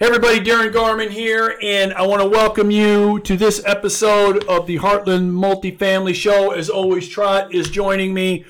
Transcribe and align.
Hey 0.00 0.06
everybody, 0.06 0.40
Darin 0.40 0.72
Garman 0.72 1.10
here, 1.10 1.58
and 1.60 1.92
I 1.92 2.06
want 2.06 2.22
to 2.22 2.26
welcome 2.26 2.70
you 2.70 3.20
to 3.20 3.36
this 3.36 3.62
episode 3.66 4.42
of 4.44 4.66
the 4.66 4.78
Heartland 4.78 5.30
Multifamily 5.30 6.14
Show. 6.14 6.52
As 6.52 6.70
always, 6.70 7.06
Trot 7.06 7.52
is 7.54 7.68
joining 7.68 8.14
me 8.14 8.46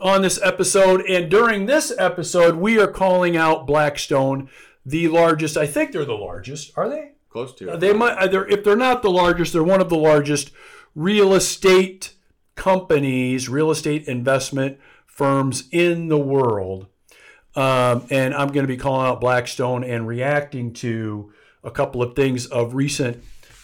on 0.00 0.22
this 0.22 0.40
episode, 0.42 1.02
and 1.02 1.30
during 1.30 1.66
this 1.66 1.92
episode, 1.98 2.56
we 2.56 2.80
are 2.80 2.86
calling 2.86 3.36
out 3.36 3.66
Blackstone, 3.66 4.48
the 4.86 5.08
largest. 5.08 5.58
I 5.58 5.66
think 5.66 5.92
they're 5.92 6.06
the 6.06 6.14
largest. 6.14 6.72
Are 6.74 6.88
they? 6.88 7.10
Close 7.28 7.52
to 7.56 7.74
it. 7.74 7.80
They 7.80 7.92
might. 7.92 8.16
uh, 8.16 8.26
They're, 8.26 8.48
if 8.48 8.64
they're 8.64 8.74
not 8.74 9.02
the 9.02 9.10
largest, 9.10 9.52
they're 9.52 9.62
one 9.62 9.82
of 9.82 9.90
the 9.90 9.98
largest 9.98 10.52
real 10.94 11.34
estate 11.34 12.14
companies, 12.54 13.46
real 13.46 13.70
estate 13.70 14.08
investment 14.08 14.78
firms 15.04 15.68
in 15.70 16.08
the 16.08 16.16
world. 16.16 16.86
Um, 17.56 18.06
and 18.10 18.34
I'm 18.34 18.48
going 18.48 18.64
to 18.64 18.72
be 18.72 18.76
calling 18.76 19.06
out 19.06 19.20
Blackstone 19.20 19.84
and 19.84 20.06
reacting 20.08 20.72
to 20.74 21.32
a 21.62 21.70
couple 21.70 22.02
of 22.02 22.16
things 22.16 22.46
of 22.46 22.74
recent 22.74 23.22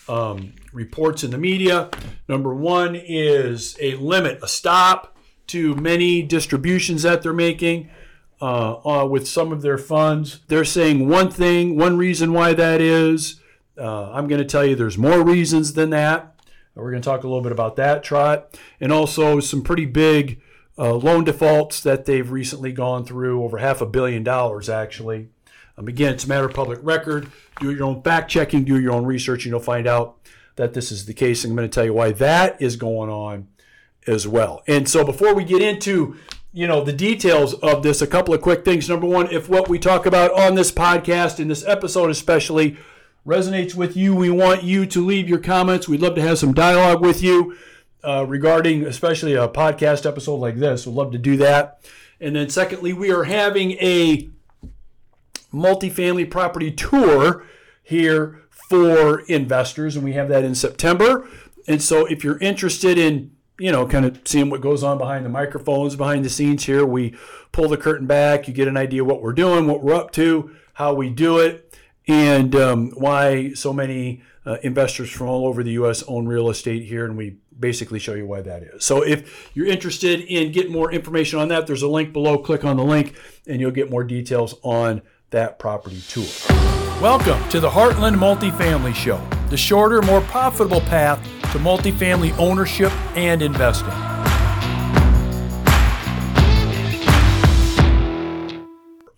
um, 0.08 0.52
reports 0.72 1.24
in 1.24 1.30
the 1.30 1.38
media. 1.38 1.90
Number 2.28 2.54
one 2.54 2.94
is 2.96 3.76
a 3.80 3.94
limit, 3.96 4.40
a 4.42 4.48
stop 4.48 5.16
to 5.48 5.74
many 5.74 6.22
distributions 6.22 7.02
that 7.02 7.22
they're 7.22 7.32
making 7.32 7.90
uh, 8.40 9.02
uh, 9.02 9.06
with 9.06 9.26
some 9.26 9.52
of 9.52 9.62
their 9.62 9.78
funds. 9.78 10.40
They're 10.48 10.64
saying 10.64 11.08
one 11.08 11.30
thing, 11.30 11.76
one 11.76 11.96
reason 11.96 12.32
why 12.32 12.54
that 12.54 12.80
is. 12.80 13.40
Uh, 13.76 14.12
I'm 14.12 14.28
going 14.28 14.40
to 14.40 14.46
tell 14.46 14.64
you 14.64 14.76
there's 14.76 14.98
more 14.98 15.22
reasons 15.22 15.72
than 15.72 15.90
that. 15.90 16.34
We're 16.74 16.90
going 16.90 17.02
to 17.02 17.08
talk 17.08 17.24
a 17.24 17.26
little 17.26 17.42
bit 17.42 17.52
about 17.52 17.76
that, 17.76 18.02
Trot, 18.02 18.58
and 18.80 18.92
also 18.92 19.40
some 19.40 19.62
pretty 19.62 19.86
big 19.86 20.40
uh, 20.78 20.94
loan 20.94 21.24
defaults 21.24 21.80
that 21.82 22.04
they've 22.06 22.30
recently 22.30 22.72
gone 22.72 23.04
through, 23.04 23.42
over 23.42 23.58
half 23.58 23.80
a 23.80 23.86
billion 23.86 24.22
dollars 24.22 24.68
actually. 24.68 25.28
Um, 25.76 25.88
again, 25.88 26.14
it's 26.14 26.24
a 26.24 26.28
matter 26.28 26.46
of 26.46 26.54
public 26.54 26.78
record. 26.82 27.30
Do 27.60 27.70
your 27.70 27.84
own 27.84 28.02
fact 28.02 28.30
checking, 28.30 28.64
do 28.64 28.78
your 28.78 28.92
own 28.92 29.04
research, 29.04 29.44
and 29.44 29.50
you'll 29.50 29.60
find 29.60 29.86
out 29.86 30.16
that 30.56 30.74
this 30.74 30.92
is 30.92 31.06
the 31.06 31.14
case. 31.14 31.44
And 31.44 31.52
I'm 31.52 31.56
going 31.56 31.68
to 31.68 31.74
tell 31.74 31.84
you 31.84 31.94
why 31.94 32.12
that 32.12 32.60
is 32.60 32.76
going 32.76 33.10
on 33.10 33.48
as 34.06 34.26
well. 34.26 34.62
And 34.66 34.88
so 34.88 35.04
before 35.04 35.34
we 35.34 35.44
get 35.44 35.62
into 35.62 36.16
you 36.52 36.66
know 36.66 36.82
the 36.82 36.92
details 36.92 37.54
of 37.54 37.82
this, 37.82 38.02
a 38.02 38.06
couple 38.06 38.34
of 38.34 38.40
quick 38.40 38.64
things. 38.64 38.88
Number 38.88 39.06
one, 39.06 39.30
if 39.30 39.48
what 39.48 39.68
we 39.68 39.78
talk 39.78 40.06
about 40.06 40.32
on 40.32 40.54
this 40.54 40.72
podcast, 40.72 41.38
in 41.38 41.48
this 41.48 41.64
episode 41.64 42.10
especially, 42.10 42.76
resonates 43.26 43.74
with 43.74 43.96
you, 43.96 44.14
we 44.14 44.30
want 44.30 44.64
you 44.64 44.84
to 44.86 45.04
leave 45.04 45.28
your 45.28 45.38
comments. 45.38 45.88
We'd 45.88 46.02
love 46.02 46.16
to 46.16 46.22
have 46.22 46.38
some 46.38 46.52
dialogue 46.52 47.02
with 47.02 47.22
you 47.22 47.56
uh, 48.02 48.24
regarding, 48.26 48.84
especially 48.84 49.34
a 49.34 49.48
podcast 49.48 50.06
episode 50.06 50.36
like 50.36 50.56
this. 50.56 50.86
We'd 50.86 50.94
love 50.94 51.12
to 51.12 51.18
do 51.18 51.36
that. 51.38 51.80
And 52.20 52.36
then, 52.36 52.50
secondly, 52.50 52.92
we 52.92 53.10
are 53.10 53.24
having 53.24 53.72
a 53.72 54.28
multifamily 55.52 56.30
property 56.30 56.70
tour 56.70 57.44
here 57.82 58.42
for 58.50 59.20
investors, 59.20 59.96
and 59.96 60.04
we 60.04 60.12
have 60.12 60.28
that 60.28 60.44
in 60.44 60.54
September. 60.54 61.28
And 61.66 61.82
so, 61.82 62.06
if 62.06 62.22
you're 62.24 62.38
interested 62.38 62.98
in 62.98 63.32
you 63.60 63.70
know, 63.70 63.86
kind 63.86 64.06
of 64.06 64.18
seeing 64.24 64.48
what 64.48 64.62
goes 64.62 64.82
on 64.82 64.96
behind 64.96 65.22
the 65.22 65.28
microphones, 65.28 65.94
behind 65.94 66.24
the 66.24 66.30
scenes 66.30 66.64
here. 66.64 66.86
We 66.86 67.14
pull 67.52 67.68
the 67.68 67.76
curtain 67.76 68.06
back. 68.06 68.48
You 68.48 68.54
get 68.54 68.68
an 68.68 68.78
idea 68.78 69.04
what 69.04 69.20
we're 69.20 69.34
doing, 69.34 69.66
what 69.66 69.82
we're 69.82 69.94
up 69.94 70.12
to, 70.12 70.56
how 70.72 70.94
we 70.94 71.10
do 71.10 71.38
it, 71.38 71.69
and 72.08 72.54
um, 72.54 72.90
why 72.90 73.52
so 73.52 73.72
many 73.72 74.22
uh, 74.46 74.56
investors 74.62 75.10
from 75.10 75.28
all 75.28 75.46
over 75.46 75.62
the 75.62 75.72
U.S. 75.72 76.02
own 76.04 76.26
real 76.26 76.50
estate 76.50 76.84
here. 76.84 77.04
And 77.04 77.16
we 77.16 77.36
basically 77.58 77.98
show 77.98 78.14
you 78.14 78.26
why 78.26 78.40
that 78.40 78.62
is. 78.62 78.84
So 78.84 79.02
if 79.02 79.50
you're 79.54 79.66
interested 79.66 80.20
in 80.20 80.52
getting 80.52 80.72
more 80.72 80.90
information 80.92 81.38
on 81.38 81.48
that, 81.48 81.66
there's 81.66 81.82
a 81.82 81.88
link 81.88 82.12
below. 82.12 82.38
Click 82.38 82.64
on 82.64 82.76
the 82.76 82.84
link, 82.84 83.14
and 83.46 83.60
you'll 83.60 83.70
get 83.70 83.90
more 83.90 84.04
details 84.04 84.54
on 84.62 85.02
that 85.30 85.58
property 85.58 86.00
tour. 86.08 86.26
Welcome 87.00 87.46
to 87.50 87.60
the 87.60 87.70
Heartland 87.70 88.16
Multifamily 88.16 88.94
Show, 88.94 89.20
the 89.48 89.56
shorter, 89.56 90.02
more 90.02 90.20
profitable 90.22 90.80
path 90.80 91.22
to 91.52 91.58
multifamily 91.58 92.36
ownership 92.38 92.92
and 93.16 93.42
investing. 93.42 93.88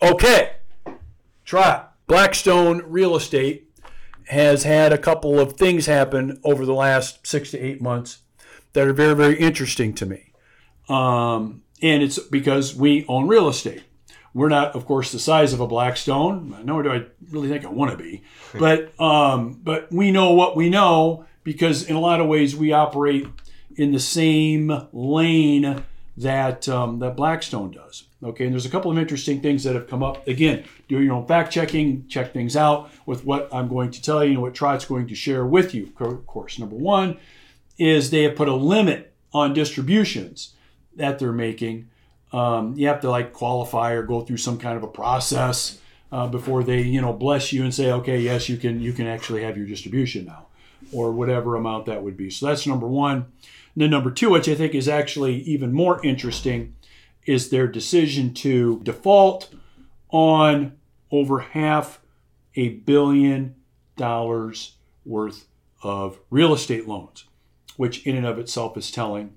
Okay, 0.03 0.57
Trot 1.45 1.92
Blackstone 2.13 2.83
Real 2.85 3.17
Estate 3.17 3.71
has 4.27 4.65
had 4.65 4.93
a 4.93 4.99
couple 4.99 5.41
of 5.41 5.55
things 5.55 5.87
happen 5.87 6.39
over 6.45 6.67
the 6.67 6.75
last 6.75 7.27
six 7.27 7.51
to 7.53 7.59
eight 7.59 7.81
months 7.81 8.19
that 8.75 8.87
are 8.87 8.93
very, 8.93 9.15
very 9.15 9.39
interesting 9.39 9.95
to 9.95 10.05
me. 10.05 10.35
Um, 10.91 11.63
and 11.81 12.03
it's 12.03 12.19
because 12.19 12.77
we 12.77 13.07
own 13.09 13.29
real 13.29 13.49
estate. 13.49 13.85
We're 14.35 14.51
not, 14.51 14.77
of 14.77 14.85
course, 14.85 15.11
the 15.11 15.19
size 15.19 15.55
of 15.55 15.61
a 15.61 15.67
Blackstone, 15.67 16.55
nor 16.65 16.83
do 16.83 16.91
I 16.91 17.07
really 17.31 17.49
think 17.49 17.65
I 17.65 17.71
want 17.71 17.93
to 17.93 17.97
be. 17.97 18.23
But 18.59 18.93
um, 19.01 19.59
but 19.63 19.91
we 19.91 20.13
know 20.13 20.35
what 20.35 20.55
we 20.55 20.69
know 20.69 21.25
because 21.45 21.83
in 21.85 21.97
a 21.97 22.01
lot 22.01 22.21
of 22.21 22.27
ways 22.27 22.55
we 22.55 22.73
operate 22.73 23.27
in 23.75 23.93
the 23.93 23.99
same 23.99 24.71
lane 24.93 25.83
that 26.23 26.69
um, 26.69 26.99
that 27.01 27.17
Blackstone 27.17 27.71
does. 27.71 28.05
Okay, 28.23 28.45
and 28.45 28.53
there's 28.53 28.67
a 28.67 28.71
couple 28.71 28.91
of 28.91 28.99
interesting 28.99 29.41
things 29.41 29.65
that 29.65 29.75
have 29.75 29.89
come 29.89 30.03
up. 30.03 30.27
Again, 30.29 30.65
do 30.89 31.01
your 31.01 31.15
own 31.15 31.27
fact 31.27 31.53
checking, 31.53 32.07
check 32.09 32.33
things 32.33 32.57
out 32.57 32.91
with 33.05 33.25
what 33.25 33.49
I'm 33.53 33.69
going 33.69 33.91
to 33.91 34.03
tell 34.03 34.25
you 34.25 34.33
and 34.33 34.43
what 34.43 34.55
Trot's 34.55 34.85
going 34.85 35.09
to 35.09 35.15
share 35.15 35.45
with 35.45 35.75
you. 35.75 35.93
Of 35.99 36.27
course, 36.27 36.59
number 36.59 36.77
one 36.77 37.19
is 37.79 38.11
they 38.11 38.23
have 38.23 38.37
put 38.37 38.49
a 38.49 38.55
limit 38.55 39.13
on 39.33 39.53
distributions 39.53 40.55
that 40.95 41.19
they're 41.19 41.33
making. 41.33 41.89
Um, 42.33 42.75
you 42.77 42.87
have 42.87 43.01
to 43.01 43.11
like 43.11 43.33
qualify 43.33 43.93
or 43.93 44.03
go 44.03 44.21
through 44.21 44.37
some 44.39 44.59
kind 44.59 44.77
of 44.77 44.83
a 44.83 44.89
process 44.89 45.79
uh, 46.13 46.27
before 46.27 46.63
they, 46.63 46.83
you 46.83 47.01
know, 47.01 47.13
bless 47.13 47.53
you 47.53 47.65
and 47.65 47.75
say, 47.75 47.91
okay, 47.91 48.21
yes, 48.21 48.49
you 48.49 48.57
can 48.57 48.81
you 48.81 48.93
can 48.93 49.07
actually 49.07 49.43
have 49.43 49.57
your 49.57 49.67
distribution 49.67 50.27
now, 50.27 50.47
or 50.93 51.11
whatever 51.11 51.57
amount 51.57 51.87
that 51.87 52.03
would 52.03 52.17
be. 52.17 52.31
So 52.31 52.47
that's 52.47 52.67
number 52.67 52.87
one. 52.87 53.27
And 53.75 53.83
then 53.83 53.91
number 53.91 54.11
two, 54.11 54.31
which 54.31 54.49
I 54.49 54.55
think 54.55 54.75
is 54.75 54.89
actually 54.89 55.37
even 55.43 55.73
more 55.73 56.05
interesting, 56.05 56.77
is 57.25 57.51
their 57.51 57.67
decision 57.67 58.35
to 58.35 58.81
default 58.83 59.55
on 60.11 60.73
over 61.11 61.41
half 61.41 62.01
a 62.55 62.69
billion 62.71 63.55
dollars 63.97 64.77
worth 65.05 65.47
of 65.83 66.19
real 66.31 66.53
estate 66.53 66.87
loans, 66.87 67.25
which 67.77 68.07
in 68.07 68.17
and 68.17 68.27
of 68.27 68.39
itself 68.39 68.77
is 68.77 68.91
telling 68.91 69.33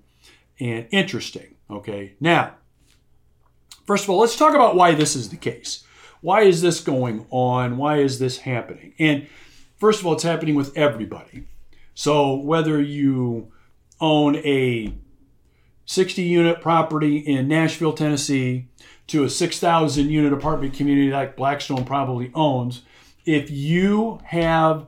and 0.60 0.88
interesting. 0.92 1.56
Okay, 1.70 2.14
now, 2.20 2.56
first 3.86 4.04
of 4.04 4.10
all, 4.10 4.20
let's 4.20 4.38
talk 4.38 4.54
about 4.54 4.76
why 4.76 4.94
this 4.94 5.16
is 5.16 5.30
the 5.30 5.38
case. 5.38 5.84
Why 6.22 6.42
is 6.42 6.62
this 6.62 6.80
going 6.80 7.26
on? 7.30 7.78
Why 7.78 7.98
is 7.98 8.20
this 8.20 8.40
happening? 8.40 8.94
And 9.00 9.28
first 9.78 10.00
of 10.00 10.06
all, 10.06 10.14
it's 10.14 10.24
happening 10.24 10.56
with 10.56 10.76
everybody. 10.78 11.46
So 11.94 12.36
whether 12.36 12.82
you 12.82 13.52
own 14.00 14.38
a 14.38 14.94
60 15.86 16.22
unit 16.22 16.62
property 16.62 17.18
in 17.18 17.48
Nashville, 17.48 17.94
Tennessee, 17.94 18.68
to 19.08 19.24
a 19.24 19.30
6,000 19.30 20.10
unit 20.10 20.34
apartment 20.34 20.74
community 20.74 21.12
like 21.12 21.36
Blackstone 21.36 21.86
probably 21.86 22.32
owns, 22.34 22.82
if 23.26 23.52
you 23.52 24.20
have 24.26 24.88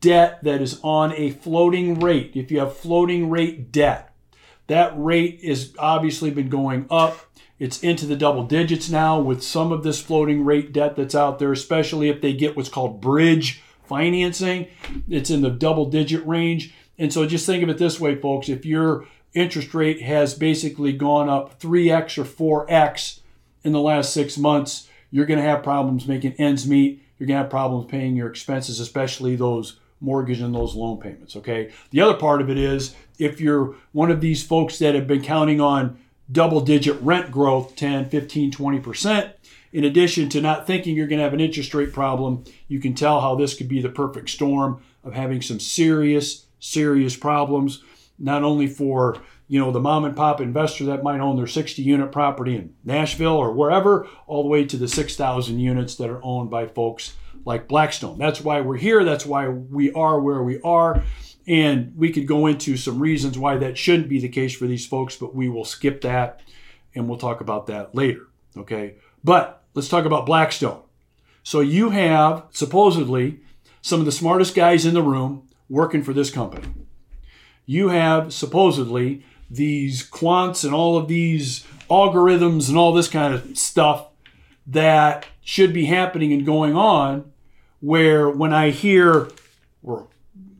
debt 0.00 0.42
that 0.42 0.62
is 0.62 0.80
on 0.82 1.12
a 1.12 1.30
floating 1.30 2.00
rate, 2.00 2.32
if 2.34 2.50
you 2.50 2.60
have 2.60 2.76
floating 2.76 3.28
rate 3.28 3.72
debt, 3.72 4.12
that 4.68 4.92
rate 4.96 5.44
has 5.44 5.74
obviously 5.78 6.30
been 6.30 6.48
going 6.48 6.86
up. 6.90 7.20
It's 7.58 7.82
into 7.82 8.06
the 8.06 8.16
double 8.16 8.44
digits 8.44 8.90
now 8.90 9.18
with 9.18 9.42
some 9.42 9.72
of 9.72 9.82
this 9.82 10.00
floating 10.00 10.44
rate 10.44 10.72
debt 10.72 10.96
that's 10.96 11.14
out 11.14 11.38
there, 11.38 11.52
especially 11.52 12.08
if 12.08 12.20
they 12.20 12.32
get 12.32 12.56
what's 12.56 12.68
called 12.68 13.00
bridge 13.00 13.62
financing. 13.84 14.68
It's 15.08 15.30
in 15.30 15.42
the 15.42 15.50
double 15.50 15.86
digit 15.86 16.26
range. 16.26 16.74
And 16.98 17.12
so 17.12 17.26
just 17.26 17.46
think 17.46 17.62
of 17.62 17.68
it 17.68 17.78
this 17.78 18.00
way, 18.00 18.14
folks. 18.16 18.48
If 18.48 18.64
your 18.64 19.06
interest 19.34 19.74
rate 19.74 20.02
has 20.02 20.34
basically 20.34 20.92
gone 20.92 21.28
up 21.28 21.60
3x 21.60 22.18
or 22.18 22.66
4x 22.66 23.20
in 23.62 23.72
the 23.72 23.80
last 23.80 24.12
six 24.12 24.38
months, 24.38 24.88
you're 25.10 25.26
going 25.26 25.40
to 25.40 25.44
have 25.44 25.62
problems 25.62 26.08
making 26.08 26.32
ends 26.34 26.66
meet. 26.66 27.02
You're 27.18 27.26
going 27.26 27.36
to 27.36 27.42
have 27.42 27.50
problems 27.50 27.90
paying 27.90 28.16
your 28.16 28.28
expenses, 28.28 28.80
especially 28.80 29.36
those 29.36 29.78
mortgage 30.00 30.40
and 30.40 30.54
those 30.54 30.74
loan 30.74 30.98
payments. 30.98 31.36
Okay. 31.36 31.72
The 31.90 32.00
other 32.00 32.14
part 32.14 32.40
of 32.40 32.50
it 32.50 32.58
is 32.58 32.94
if 33.18 33.40
you're 33.40 33.74
one 33.92 34.10
of 34.10 34.20
these 34.20 34.42
folks 34.44 34.78
that 34.78 34.94
have 34.94 35.06
been 35.06 35.22
counting 35.22 35.60
on 35.60 35.98
double 36.30 36.60
digit 36.60 37.00
rent 37.00 37.30
growth 37.30 37.76
10, 37.76 38.08
15, 38.08 38.52
20%, 38.52 39.32
in 39.72 39.84
addition 39.84 40.28
to 40.30 40.40
not 40.40 40.66
thinking 40.66 40.96
you're 40.96 41.06
going 41.06 41.18
to 41.18 41.24
have 41.24 41.34
an 41.34 41.40
interest 41.40 41.74
rate 41.74 41.92
problem, 41.92 42.44
you 42.68 42.80
can 42.80 42.94
tell 42.94 43.20
how 43.20 43.34
this 43.34 43.54
could 43.54 43.68
be 43.68 43.80
the 43.80 43.88
perfect 43.88 44.30
storm 44.30 44.80
of 45.04 45.12
having 45.12 45.42
some 45.42 45.60
serious, 45.60 46.45
serious 46.66 47.16
problems, 47.16 47.82
not 48.18 48.42
only 48.42 48.66
for 48.66 49.22
you 49.48 49.60
know 49.60 49.70
the 49.70 49.80
mom 49.80 50.04
and 50.04 50.16
pop 50.16 50.40
investor 50.40 50.84
that 50.86 51.04
might 51.04 51.20
own 51.20 51.36
their 51.36 51.46
60 51.46 51.80
unit 51.80 52.10
property 52.10 52.56
in 52.56 52.74
Nashville 52.84 53.36
or 53.36 53.52
wherever, 53.52 54.08
all 54.26 54.42
the 54.42 54.48
way 54.48 54.64
to 54.64 54.76
the 54.76 54.88
6,000 54.88 55.58
units 55.58 55.94
that 55.96 56.10
are 56.10 56.24
owned 56.24 56.50
by 56.50 56.66
folks 56.66 57.14
like 57.44 57.68
Blackstone. 57.68 58.18
That's 58.18 58.40
why 58.40 58.60
we're 58.60 58.76
here. 58.76 59.04
That's 59.04 59.24
why 59.24 59.48
we 59.48 59.92
are 59.92 60.20
where 60.20 60.42
we 60.42 60.60
are. 60.62 61.02
And 61.46 61.92
we 61.96 62.10
could 62.10 62.26
go 62.26 62.46
into 62.46 62.76
some 62.76 62.98
reasons 62.98 63.38
why 63.38 63.56
that 63.58 63.78
shouldn't 63.78 64.08
be 64.08 64.18
the 64.18 64.28
case 64.28 64.54
for 64.56 64.66
these 64.66 64.84
folks, 64.84 65.14
but 65.14 65.34
we 65.34 65.48
will 65.48 65.64
skip 65.64 66.00
that 66.00 66.40
and 66.94 67.08
we'll 67.08 67.18
talk 67.18 67.40
about 67.40 67.68
that 67.68 67.94
later. 67.94 68.26
Okay. 68.56 68.96
But 69.22 69.62
let's 69.74 69.88
talk 69.88 70.06
about 70.06 70.26
Blackstone. 70.26 70.82
So 71.44 71.60
you 71.60 71.90
have 71.90 72.46
supposedly 72.50 73.40
some 73.80 74.00
of 74.00 74.06
the 74.06 74.12
smartest 74.12 74.56
guys 74.56 74.84
in 74.84 74.94
the 74.94 75.02
room 75.02 75.46
working 75.68 76.02
for 76.02 76.12
this 76.12 76.30
company. 76.30 76.68
You 77.64 77.88
have 77.88 78.32
supposedly 78.32 79.24
these 79.50 80.08
quants 80.08 80.64
and 80.64 80.74
all 80.74 80.96
of 80.96 81.08
these 81.08 81.64
algorithms 81.90 82.68
and 82.68 82.76
all 82.76 82.92
this 82.92 83.08
kind 83.08 83.34
of 83.34 83.56
stuff 83.56 84.08
that 84.66 85.26
should 85.42 85.72
be 85.72 85.86
happening 85.86 86.32
and 86.32 86.44
going 86.44 86.76
on 86.76 87.32
where 87.80 88.28
when 88.28 88.52
I 88.52 88.70
hear 88.70 89.28
we're 89.82 90.04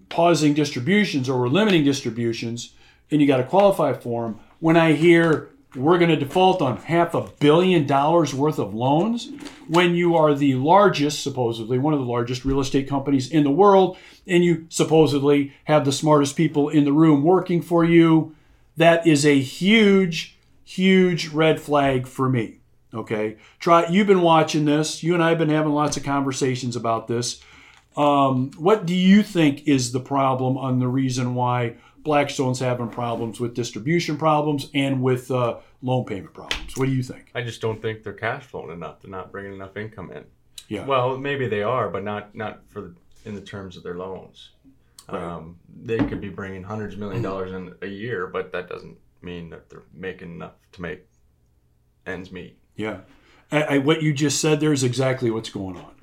pausing 0.09 0.55
distributions 0.55 1.29
or 1.29 1.41
we're 1.41 1.49
limiting 1.49 1.85
distributions 1.85 2.73
and 3.11 3.21
you 3.21 3.27
got 3.27 3.39
to 3.39 3.45
qualify 3.45 3.93
for 3.93 4.25
them, 4.25 4.41
when 4.61 4.77
I 4.77 4.93
hear 4.93 5.49
we're 5.75 5.99
going 5.99 6.11
to 6.11 6.17
default 6.17 6.63
on 6.63 6.79
half 6.79 7.15
a 7.15 7.29
billion 7.41 7.87
dollars 7.87 8.35
worth 8.35 8.59
of 8.59 8.75
loans 8.75 9.31
when 9.69 9.95
you 9.95 10.17
are 10.17 10.35
the 10.35 10.55
largest, 10.55 11.23
supposedly, 11.23 11.79
one 11.79 11.93
of 11.93 12.01
the 12.01 12.07
largest 12.07 12.45
real 12.45 12.61
estate 12.61 12.89
companies 12.89 13.31
in 13.31 13.45
the 13.45 13.51
world, 13.51 13.99
and 14.27 14.45
you 14.45 14.67
supposedly 14.69 15.53
have 15.65 15.85
the 15.85 15.93
smartest 15.93 16.37
people 16.37 16.69
in 16.69 16.85
the 16.85 16.93
room 16.93 17.23
working 17.23 17.61
for 17.61 17.85
you. 17.85 18.35
That 18.77 19.07
is 19.07 19.27
a 19.27 19.41
huge, 19.41 20.37
huge 20.65 21.29
red 21.29 21.61
flag 21.61 22.07
for 22.07 22.29
me. 22.29 22.59
Okay. 22.95 23.37
Trot, 23.59 23.93
you've 23.93 24.07
been 24.07 24.23
watching 24.23 24.65
this. 24.65 25.03
You 25.03 25.15
and 25.15 25.23
I 25.23 25.31
have 25.31 25.39
been 25.39 25.51
having 25.51 25.73
lots 25.73 25.97
of 25.97 26.05
conversations 26.05 26.77
about 26.77 27.09
this. 27.09 27.43
Um, 27.97 28.51
what 28.59 28.87
do 28.87 28.95
you 28.95 29.23
think 29.23 29.67
is 29.67 29.93
the 29.93 30.01
problem 30.01 30.57
on 30.59 30.79
the 30.79 30.89
reason 30.89 31.35
why 31.35 31.77
Blackstone's 32.07 32.61
having 32.61 32.89
problems 32.89 33.41
with 33.41 33.53
distribution 33.53 34.17
problems 34.17 34.71
and 34.73 35.03
with 35.03 35.31
uh, 35.31 35.59
loan 35.83 36.05
payment 36.05 36.33
problems. 36.33 36.77
What 36.77 36.87
do 36.87 36.93
you 36.93 37.03
think? 37.03 37.31
I 37.35 37.43
just 37.43 37.61
don't 37.61 37.83
think 37.83 38.05
they're 38.05 38.13
cash 38.13 38.45
flowing 38.45 38.71
enough. 38.71 39.03
They're 39.03 39.11
not 39.11 39.33
bringing 39.33 39.53
enough 39.53 39.77
income 39.77 40.13
in. 40.13 40.25
Yeah. 40.69 40.87
Well, 40.87 41.19
maybe 41.19 41.49
they 41.49 41.63
are, 41.63 41.91
but 41.91 42.05
not 42.05 42.35
not 42.35 42.63
for 42.69 42.81
the, 42.81 42.95
in 43.25 43.35
the 43.35 43.41
terms 43.41 43.77
of 43.77 43.83
their 43.83 43.97
loans. 43.97 44.51
Right. 45.09 45.23
Um, 45.23 45.59
they 45.83 45.99
could 45.99 46.21
be 46.21 46.29
bringing 46.29 46.63
hundreds 46.63 46.95
of 46.95 47.01
million 47.01 47.23
dollars 47.23 47.53
in 47.53 47.75
a 47.83 47.87
year, 47.87 48.29
but 48.29 48.53
that 48.53 48.69
doesn't 48.69 48.97
mean 49.21 49.51
that 49.51 49.69
they're 49.69 49.83
making 49.93 50.37
enough 50.37 50.55
to 50.73 50.83
make 50.83 51.07
ends 52.07 52.31
meet. 52.31 52.57
Yeah. 52.77 53.01
I, 53.51 53.63
I, 53.63 53.79
what 53.79 54.03
you 54.03 54.13
just 54.13 54.41
said 54.41 54.61
there 54.61 54.73
is 54.73 54.83
exactly 54.85 55.31
what's 55.31 55.51
going 55.51 55.77
on. 55.77 55.95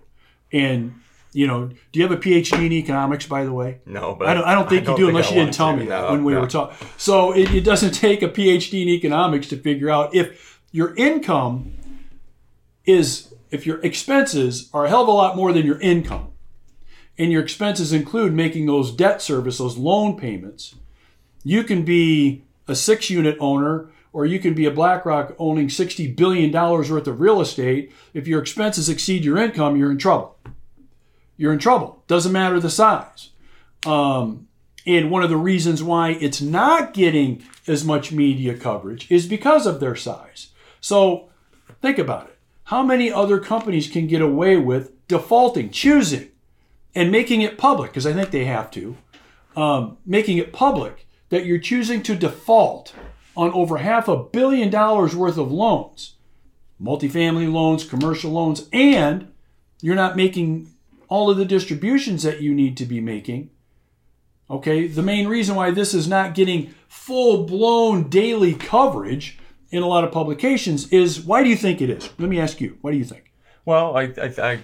And 0.51 1.01
you 1.33 1.47
know, 1.47 1.67
do 1.67 1.99
you 1.99 2.03
have 2.03 2.11
a 2.11 2.21
PhD 2.21 2.65
in 2.65 2.71
economics, 2.71 3.25
by 3.25 3.43
the 3.43 3.51
way? 3.51 3.79
No, 3.85 4.15
but 4.15 4.27
I 4.27 4.33
don't, 4.33 4.43
I 4.43 4.53
don't 4.53 4.69
think 4.69 4.83
I 4.83 4.85
don't 4.85 4.99
you 4.99 5.05
do 5.05 5.09
unless 5.09 5.29
you 5.29 5.37
didn't 5.37 5.53
tell 5.53 5.71
to. 5.71 5.77
me 5.77 5.85
that 5.87 6.01
no, 6.01 6.11
when 6.11 6.23
we 6.23 6.33
no. 6.33 6.41
were 6.41 6.47
talking. 6.47 6.87
So 6.97 7.31
it, 7.33 7.53
it 7.53 7.63
doesn't 7.63 7.91
take 7.91 8.21
a 8.21 8.29
PhD 8.29 8.83
in 8.83 8.89
economics 8.89 9.47
to 9.49 9.57
figure 9.57 9.89
out 9.89 10.13
if 10.13 10.61
your 10.71 10.95
income 10.95 11.73
is, 12.85 13.33
if 13.51 13.65
your 13.65 13.79
expenses 13.81 14.69
are 14.73 14.85
a 14.85 14.89
hell 14.89 15.01
of 15.01 15.07
a 15.07 15.11
lot 15.11 15.35
more 15.35 15.51
than 15.51 15.65
your 15.65 15.79
income, 15.79 16.29
and 17.17 17.31
your 17.31 17.43
expenses 17.43 17.93
include 17.93 18.33
making 18.33 18.65
those 18.65 18.91
debt 18.91 19.21
service, 19.21 19.57
those 19.57 19.77
loan 19.77 20.17
payments, 20.17 20.75
you 21.43 21.63
can 21.63 21.83
be 21.83 22.43
a 22.67 22.75
six 22.75 23.09
unit 23.09 23.37
owner 23.39 23.89
or 24.13 24.25
you 24.25 24.39
can 24.39 24.53
be 24.53 24.65
a 24.65 24.71
BlackRock 24.71 25.35
owning 25.39 25.67
$60 25.67 26.15
billion 26.15 26.51
worth 26.51 27.07
of 27.07 27.19
real 27.19 27.41
estate. 27.41 27.91
If 28.13 28.27
your 28.27 28.41
expenses 28.41 28.87
exceed 28.87 29.25
your 29.25 29.37
income, 29.37 29.75
you're 29.75 29.91
in 29.91 29.97
trouble 29.97 30.37
you're 31.37 31.53
in 31.53 31.59
trouble. 31.59 32.03
Doesn't 32.07 32.31
matter 32.31 32.59
the 32.59 32.69
size. 32.69 33.29
Um, 33.85 34.47
and 34.85 35.09
one 35.09 35.23
of 35.23 35.29
the 35.29 35.37
reasons 35.37 35.81
why 35.81 36.11
it's 36.11 36.41
not 36.41 36.93
getting 36.93 37.43
as 37.67 37.83
much 37.83 38.11
media 38.11 38.57
coverage 38.57 39.09
is 39.09 39.25
because 39.25 39.65
of 39.65 39.79
their 39.79 39.95
size. 39.95 40.49
So 40.81 41.29
think 41.81 41.97
about 41.97 42.27
it. 42.27 42.37
How 42.65 42.83
many 42.83 43.11
other 43.11 43.39
companies 43.39 43.89
can 43.89 44.07
get 44.07 44.21
away 44.21 44.57
with 44.57 45.07
defaulting, 45.07 45.69
choosing, 45.69 46.29
and 46.95 47.11
making 47.11 47.41
it 47.41 47.57
public? 47.57 47.91
Because 47.91 48.05
I 48.05 48.13
think 48.13 48.31
they 48.31 48.45
have 48.45 48.71
to. 48.71 48.97
Um, 49.55 49.97
making 50.05 50.37
it 50.37 50.51
public 50.51 51.07
that 51.29 51.45
you're 51.45 51.59
choosing 51.59 52.01
to 52.03 52.15
default 52.15 52.93
on 53.35 53.51
over 53.53 53.77
half 53.77 54.07
a 54.07 54.17
billion 54.17 54.69
dollars 54.69 55.15
worth 55.15 55.37
of 55.37 55.51
loans, 55.51 56.15
multifamily 56.81 57.51
loans, 57.51 57.83
commercial 57.83 58.31
loans, 58.31 58.67
and 58.71 59.31
you're 59.81 59.95
not 59.95 60.15
making 60.15 60.72
all 61.13 61.29
of 61.29 61.37
the 61.37 61.45
distributions 61.45 62.23
that 62.23 62.41
you 62.41 62.55
need 62.55 62.75
to 62.75 62.87
be 62.87 62.99
making. 62.99 63.51
Okay, 64.49 64.87
the 64.87 65.03
main 65.03 65.27
reason 65.27 65.55
why 65.55 65.69
this 65.69 65.93
is 65.93 66.07
not 66.07 66.33
getting 66.33 66.73
full 66.87 67.45
blown 67.45 68.09
daily 68.09 68.55
coverage 68.55 69.37
in 69.69 69.83
a 69.83 69.87
lot 69.87 70.03
of 70.03 70.11
publications 70.11 70.91
is 70.91 71.21
why 71.21 71.43
do 71.43 71.49
you 71.51 71.55
think 71.55 71.81
it 71.81 71.89
is? 71.91 72.09
Let 72.17 72.29
me 72.29 72.39
ask 72.39 72.59
you, 72.59 72.79
what 72.81 72.89
do 72.89 72.97
you 72.97 73.05
think? 73.05 73.31
Well, 73.63 73.95
I, 73.95 74.11
I, 74.19 74.33
I 74.41 74.59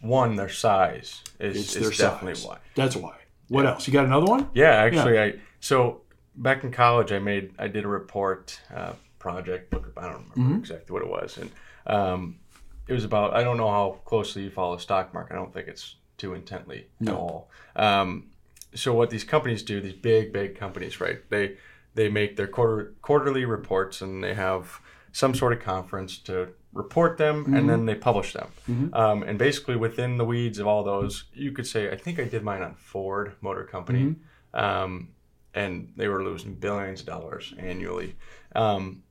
one, 0.00 0.36
their 0.36 0.48
size 0.48 1.22
is, 1.38 1.56
it's 1.56 1.76
is 1.76 1.82
their 1.82 2.08
definitely 2.08 2.36
size. 2.36 2.46
why. 2.46 2.58
That's 2.74 2.96
why. 2.96 3.16
What 3.48 3.64
yeah. 3.64 3.72
else? 3.72 3.86
You 3.86 3.92
got 3.92 4.06
another 4.06 4.26
one? 4.26 4.48
Yeah, 4.54 4.70
actually, 4.70 5.16
yeah. 5.16 5.24
I 5.24 5.34
so 5.60 6.00
back 6.34 6.64
in 6.64 6.72
college, 6.72 7.12
I 7.12 7.18
made 7.18 7.52
I 7.58 7.68
did 7.68 7.84
a 7.84 7.88
report 7.88 8.58
uh, 8.74 8.94
project. 9.18 9.74
I 9.74 9.78
don't 10.06 10.12
remember 10.12 10.34
mm-hmm. 10.34 10.58
exactly 10.60 10.94
what 10.94 11.02
it 11.02 11.08
was, 11.10 11.36
and 11.36 11.50
um, 11.86 12.38
it 12.86 12.92
was 12.92 13.04
about 13.04 13.34
I 13.34 13.42
don't 13.42 13.56
know 13.56 13.70
how 13.70 14.00
closely 14.04 14.42
you 14.42 14.50
follow 14.50 14.76
stock 14.76 15.14
market. 15.14 15.34
I 15.34 15.36
don't 15.36 15.52
think 15.52 15.68
it's 15.68 15.96
too 16.16 16.34
intently 16.34 16.86
no. 17.00 17.12
at 17.12 17.18
all. 17.18 17.50
Um, 17.76 18.30
so 18.74 18.92
what 18.92 19.10
these 19.10 19.24
companies 19.24 19.62
do, 19.62 19.80
these 19.80 19.94
big 19.94 20.32
big 20.32 20.56
companies, 20.56 21.00
right? 21.00 21.18
They 21.30 21.56
they 21.94 22.08
make 22.08 22.36
their 22.36 22.48
quarter 22.48 22.94
quarterly 23.02 23.44
reports 23.44 24.02
and 24.02 24.22
they 24.22 24.34
have 24.34 24.80
some 25.12 25.34
sort 25.34 25.52
of 25.52 25.60
conference 25.60 26.18
to 26.18 26.48
report 26.72 27.16
them 27.18 27.44
mm-hmm. 27.44 27.54
and 27.54 27.68
then 27.68 27.86
they 27.86 27.94
publish 27.94 28.32
them. 28.32 28.48
Mm-hmm. 28.68 28.94
Um, 28.94 29.22
and 29.22 29.38
basically 29.38 29.76
within 29.76 30.18
the 30.18 30.24
weeds 30.24 30.58
of 30.58 30.66
all 30.66 30.82
those, 30.82 31.24
you 31.32 31.52
could 31.52 31.66
say 31.66 31.90
I 31.90 31.96
think 31.96 32.18
I 32.18 32.24
did 32.24 32.42
mine 32.42 32.62
on 32.62 32.74
Ford 32.74 33.34
Motor 33.40 33.64
Company. 33.64 34.00
Mm-hmm. 34.00 34.58
Um, 34.58 35.08
and 35.54 35.92
they 35.96 36.08
were 36.08 36.22
losing 36.24 36.54
billions 36.54 37.00
of 37.00 37.06
dollars 37.06 37.54
annually. 37.58 38.16
Um, 38.56 39.02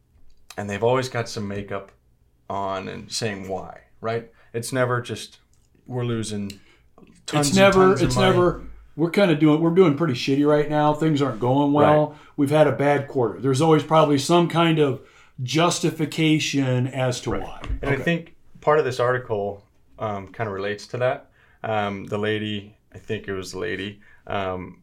and 0.58 0.70
they've 0.70 0.84
always 0.84 1.10
got 1.10 1.30
some 1.30 1.48
makeup 1.48 1.92
on 2.50 2.88
and 2.88 3.12
saying 3.12 3.48
why, 3.48 3.82
right? 4.02 4.32
It's 4.54 4.72
never 4.72 5.02
just 5.02 5.40
we're 5.88 6.06
losing 6.06 6.60
tons. 7.26 7.50
It's 7.50 7.56
never. 7.56 7.90
Tons 7.90 8.02
it's 8.02 8.18
never. 8.18 8.64
We're 8.96 9.12
kind 9.12 9.32
of 9.32 9.40
doing. 9.40 9.62
We're 9.62 9.72
doing 9.72 9.98
pretty 9.98 10.14
shitty 10.14 10.48
right 10.48 10.70
now. 10.70 10.94
Things 10.94 11.22
aren't 11.22 11.40
going 11.40 11.74
well. 11.74 12.10
Right. 12.10 12.18
We've 12.38 12.52
had 12.52 12.68
a 12.68 12.72
bad 12.72 13.08
quarter. 13.08 13.40
There's 13.40 13.62
always 13.62 13.84
probably 13.84 14.20
some 14.20 14.48
kind 14.48 14.80
of 14.80 15.02
justification 15.42 16.88
as 16.88 17.22
to 17.22 17.32
right. 17.32 17.42
why. 17.42 17.62
And 17.82 17.86
okay. 17.86 17.96
I 17.96 18.04
think 18.04 18.36
part 18.62 18.80
of 18.80 18.86
this 18.86 19.00
article 19.00 19.64
um, 20.00 20.28
kind 20.28 20.48
of 20.48 20.54
relates 20.54 20.86
to 20.88 20.98
that. 20.98 21.32
Um, 21.64 22.06
the 22.06 22.18
lady, 22.18 22.78
I 22.94 22.98
think 22.98 23.28
it 23.28 23.34
was 23.34 23.54
the 23.54 23.60
lady, 23.60 24.02
um, 24.28 24.83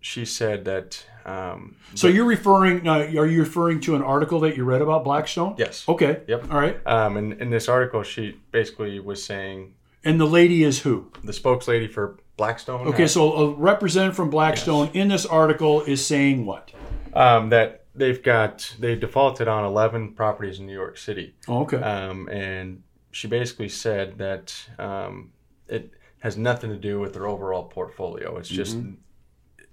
she 0.00 0.24
said 0.24 0.64
that. 0.64 1.04
Um, 1.24 1.76
so 1.94 2.08
you're 2.08 2.24
referring? 2.24 2.86
Uh, 2.88 2.98
are 3.16 3.26
you 3.26 3.40
referring 3.40 3.80
to 3.80 3.96
an 3.96 4.02
article 4.02 4.40
that 4.40 4.56
you 4.56 4.64
read 4.64 4.80
about 4.80 5.04
Blackstone? 5.04 5.54
Yes. 5.58 5.84
Okay. 5.88 6.22
Yep. 6.26 6.50
All 6.50 6.58
right. 6.58 6.84
Um, 6.86 7.16
and 7.16 7.34
in 7.34 7.50
this 7.50 7.68
article, 7.68 8.02
she 8.02 8.38
basically 8.52 9.00
was 9.00 9.22
saying. 9.22 9.74
And 10.04 10.20
the 10.20 10.26
lady 10.26 10.62
is 10.62 10.80
who? 10.80 11.10
The 11.24 11.32
spokeslady 11.32 11.90
for 11.90 12.18
Blackstone. 12.36 12.86
Okay, 12.88 13.08
so 13.08 13.32
a 13.32 13.54
representative 13.54 14.16
from 14.16 14.30
Blackstone 14.30 14.86
yes. 14.86 14.94
in 14.94 15.08
this 15.08 15.26
article 15.26 15.82
is 15.82 16.06
saying 16.06 16.46
what? 16.46 16.70
Um, 17.12 17.50
that 17.50 17.84
they've 17.96 18.22
got 18.22 18.74
they 18.78 18.94
defaulted 18.94 19.48
on 19.48 19.64
11 19.64 20.14
properties 20.14 20.60
in 20.60 20.66
New 20.66 20.72
York 20.72 20.96
City. 20.98 21.34
Oh, 21.48 21.62
okay. 21.62 21.78
Um, 21.78 22.28
and 22.28 22.84
she 23.10 23.26
basically 23.26 23.68
said 23.68 24.18
that 24.18 24.54
um, 24.78 25.32
it 25.66 25.90
has 26.20 26.38
nothing 26.38 26.70
to 26.70 26.76
do 26.76 27.00
with 27.00 27.12
their 27.12 27.26
overall 27.26 27.64
portfolio. 27.64 28.36
It's 28.38 28.48
just 28.48 28.78
mm-hmm 28.78 28.94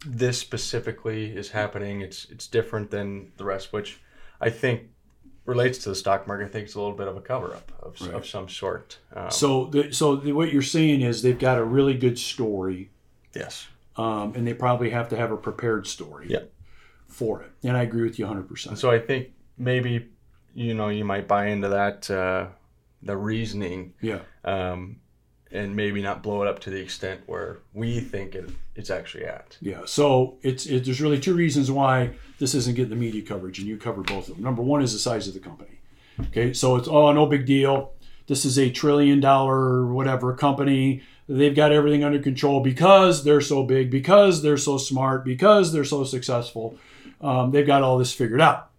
this 0.05 0.39
specifically 0.39 1.35
is 1.35 1.51
happening. 1.51 2.01
It's 2.01 2.25
it's 2.25 2.47
different 2.47 2.91
than 2.91 3.31
the 3.37 3.45
rest, 3.45 3.73
which 3.73 4.01
I 4.41 4.49
think 4.49 4.89
relates 5.45 5.77
to 5.79 5.89
the 5.89 5.95
stock 5.95 6.27
market. 6.27 6.45
I 6.45 6.49
think 6.49 6.65
it's 6.65 6.75
a 6.75 6.79
little 6.79 6.95
bit 6.95 7.07
of 7.07 7.15
a 7.17 7.21
cover 7.21 7.53
up 7.53 7.71
of, 7.81 8.01
right. 8.01 8.13
of 8.13 8.25
some 8.25 8.49
sort. 8.49 8.97
Um, 9.15 9.29
so, 9.29 9.65
the, 9.65 9.93
so 9.93 10.15
the, 10.15 10.31
what 10.33 10.51
you're 10.51 10.61
saying 10.61 11.01
is 11.01 11.21
they've 11.21 11.37
got 11.37 11.57
a 11.57 11.63
really 11.63 11.93
good 11.93 12.17
story. 12.17 12.89
Yes. 13.33 13.67
Um, 13.95 14.33
and 14.35 14.45
they 14.45 14.53
probably 14.53 14.89
have 14.89 15.09
to 15.09 15.17
have 15.17 15.31
a 15.31 15.37
prepared 15.37 15.87
story. 15.87 16.27
Yeah. 16.29 16.39
For 17.07 17.43
it, 17.43 17.51
and 17.63 17.77
I 17.77 17.83
agree 17.83 18.03
with 18.03 18.19
you 18.19 18.25
100. 18.25 18.49
percent 18.49 18.79
So 18.79 18.91
I 18.91 18.99
think 18.99 19.29
maybe 19.57 20.09
you 20.53 20.73
know 20.73 20.89
you 20.89 21.05
might 21.05 21.27
buy 21.27 21.47
into 21.47 21.69
that 21.69 22.09
uh, 22.09 22.47
the 23.03 23.15
reasoning. 23.15 23.93
Yeah. 24.01 24.19
Um, 24.43 24.97
and 25.51 25.75
maybe 25.75 26.01
not 26.01 26.23
blow 26.23 26.41
it 26.41 26.47
up 26.47 26.59
to 26.59 26.69
the 26.69 26.81
extent 26.81 27.21
where 27.27 27.59
we 27.73 27.99
think 27.99 28.35
it, 28.35 28.49
it's 28.75 28.89
actually 28.89 29.25
at. 29.25 29.57
Yeah. 29.61 29.81
So 29.85 30.37
it's 30.41 30.65
it, 30.65 30.85
there's 30.85 31.01
really 31.01 31.19
two 31.19 31.33
reasons 31.33 31.71
why 31.71 32.11
this 32.39 32.53
isn't 32.55 32.75
getting 32.75 32.89
the 32.89 32.95
media 32.95 33.21
coverage, 33.21 33.59
and 33.59 33.67
you 33.67 33.77
cover 33.77 34.01
both 34.01 34.27
of 34.27 34.35
them. 34.35 34.43
Number 34.43 34.61
one 34.61 34.81
is 34.81 34.93
the 34.93 34.99
size 34.99 35.27
of 35.27 35.33
the 35.33 35.39
company. 35.39 35.79
Okay. 36.27 36.53
So 36.53 36.75
it's 36.75 36.87
oh 36.87 37.11
no 37.11 37.25
big 37.25 37.45
deal. 37.45 37.93
This 38.27 38.43
is 38.45 38.57
a 38.57 38.71
trillion 38.71 39.19
dollar 39.19 39.85
whatever 39.85 40.33
company. 40.33 41.03
They've 41.27 41.55
got 41.55 41.71
everything 41.71 42.03
under 42.03 42.19
control 42.19 42.59
because 42.59 43.23
they're 43.23 43.41
so 43.41 43.63
big, 43.63 43.89
because 43.89 44.43
they're 44.43 44.57
so 44.57 44.77
smart, 44.77 45.25
because 45.25 45.73
they're 45.73 45.83
so 45.83 46.03
successful. 46.03 46.77
Um, 47.21 47.51
they've 47.51 47.65
got 47.65 47.81
all 47.81 47.97
this 47.97 48.13
figured 48.13 48.41
out. 48.41 48.69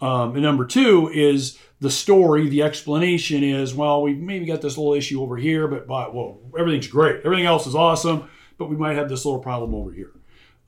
Um, 0.00 0.34
and 0.34 0.42
number 0.42 0.66
two 0.66 1.10
is 1.12 1.58
the 1.80 1.90
story. 1.90 2.48
The 2.48 2.62
explanation 2.62 3.42
is, 3.42 3.74
well, 3.74 4.02
we 4.02 4.14
maybe 4.14 4.46
got 4.46 4.62
this 4.62 4.78
little 4.78 4.94
issue 4.94 5.22
over 5.22 5.36
here, 5.36 5.68
but, 5.68 5.86
but 5.86 6.14
well, 6.14 6.38
everything's 6.58 6.88
great. 6.88 7.20
Everything 7.24 7.46
else 7.46 7.66
is 7.66 7.74
awesome, 7.74 8.28
but 8.58 8.70
we 8.70 8.76
might 8.76 8.96
have 8.96 9.08
this 9.08 9.24
little 9.24 9.40
problem 9.40 9.74
over 9.74 9.92
here. 9.92 10.12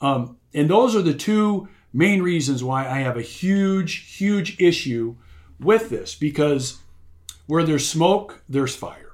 Um, 0.01 0.37
and 0.55 0.69
those 0.69 0.95
are 0.95 1.03
the 1.03 1.15
two 1.15 1.69
main 1.93 2.23
reasons 2.23 2.63
why 2.63 2.87
I 2.87 3.01
have 3.01 3.17
a 3.17 3.23
huge, 3.23 4.17
huge 4.17 4.61
issue 4.61 5.17
with 5.59 5.91
this 5.91 6.15
because 6.15 6.79
where 7.47 7.65
there's 7.65 7.89
smoke, 7.89 8.43
there's 8.49 8.77
fire. 8.77 9.13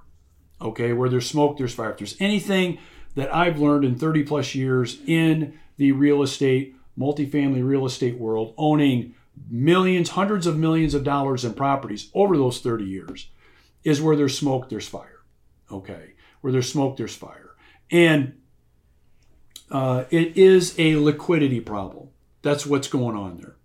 Okay, 0.61 0.93
where 0.93 1.09
there's 1.09 1.29
smoke, 1.29 1.59
there's 1.59 1.75
fire. 1.75 1.91
If 1.91 1.99
there's 1.99 2.17
anything 2.21 2.79
that 3.15 3.35
I've 3.35 3.59
learned 3.61 3.85
in 3.85 3.97
30 3.97 4.25
plus 4.25 4.55
years 4.55 4.99
in 5.07 5.59
the 5.77 5.93
real 5.93 6.23
estate, 6.23 6.77
multifamily 6.99 7.67
real 7.67 7.87
estate 7.87 8.19
world, 8.19 8.55
owning 8.57 9.15
millions, 9.49 10.11
hundreds 10.11 10.47
of 10.47 10.59
millions 10.59 10.95
of 10.95 11.05
dollars 11.05 11.45
in 11.45 11.55
properties 11.55 12.11
over 12.15 12.37
those 12.37 12.61
30 12.61 12.85
years, 12.85 13.29
is 13.83 14.01
where 14.01 14.17
there's 14.17 14.37
smoke, 14.37 14.69
there's 14.69 14.89
fire. 14.89 15.21
Okay, 15.71 16.15
where 16.41 16.53
there's 16.53 16.71
smoke, 16.71 16.97
there's 16.97 17.17
fire. 17.17 17.55
And 17.91 18.35
uh, 19.71 20.05
it 20.11 20.37
is 20.37 20.75
a 20.79 20.97
liquidity 20.97 21.61
problem. 21.61 22.09
That's 22.43 22.67
what's 22.67 22.89
going 22.89 23.17
on 23.17 23.39
there. 23.39 23.57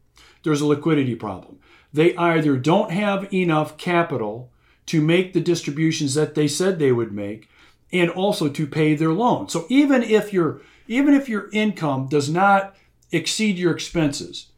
There's 0.44 0.62
a 0.62 0.66
liquidity 0.66 1.16
problem. 1.16 1.60
They 1.92 2.16
either 2.16 2.58
don't 2.58 2.92
have 2.92 3.34
enough 3.34 3.78
capital 3.78 4.52
to 4.88 5.02
make 5.02 5.34
the 5.34 5.42
distributions 5.42 6.14
that 6.14 6.36
they 6.36 6.48
said 6.48 6.80
they 6.80 6.92
would 6.92 7.12
make 7.12 7.50
and 7.92 8.10
also 8.10 8.50
to 8.50 8.68
pay 8.68 8.96
their 8.96 9.12
loan. 9.12 9.50
So 9.50 9.66
even 9.70 10.04
if 10.04 10.32
your 10.34 10.62
even 10.88 11.14
if 11.14 11.30
your 11.30 11.50
income 11.52 12.08
does 12.08 12.30
not 12.30 12.76
exceed 13.12 13.58
your 13.58 13.72
expenses, 13.72 14.49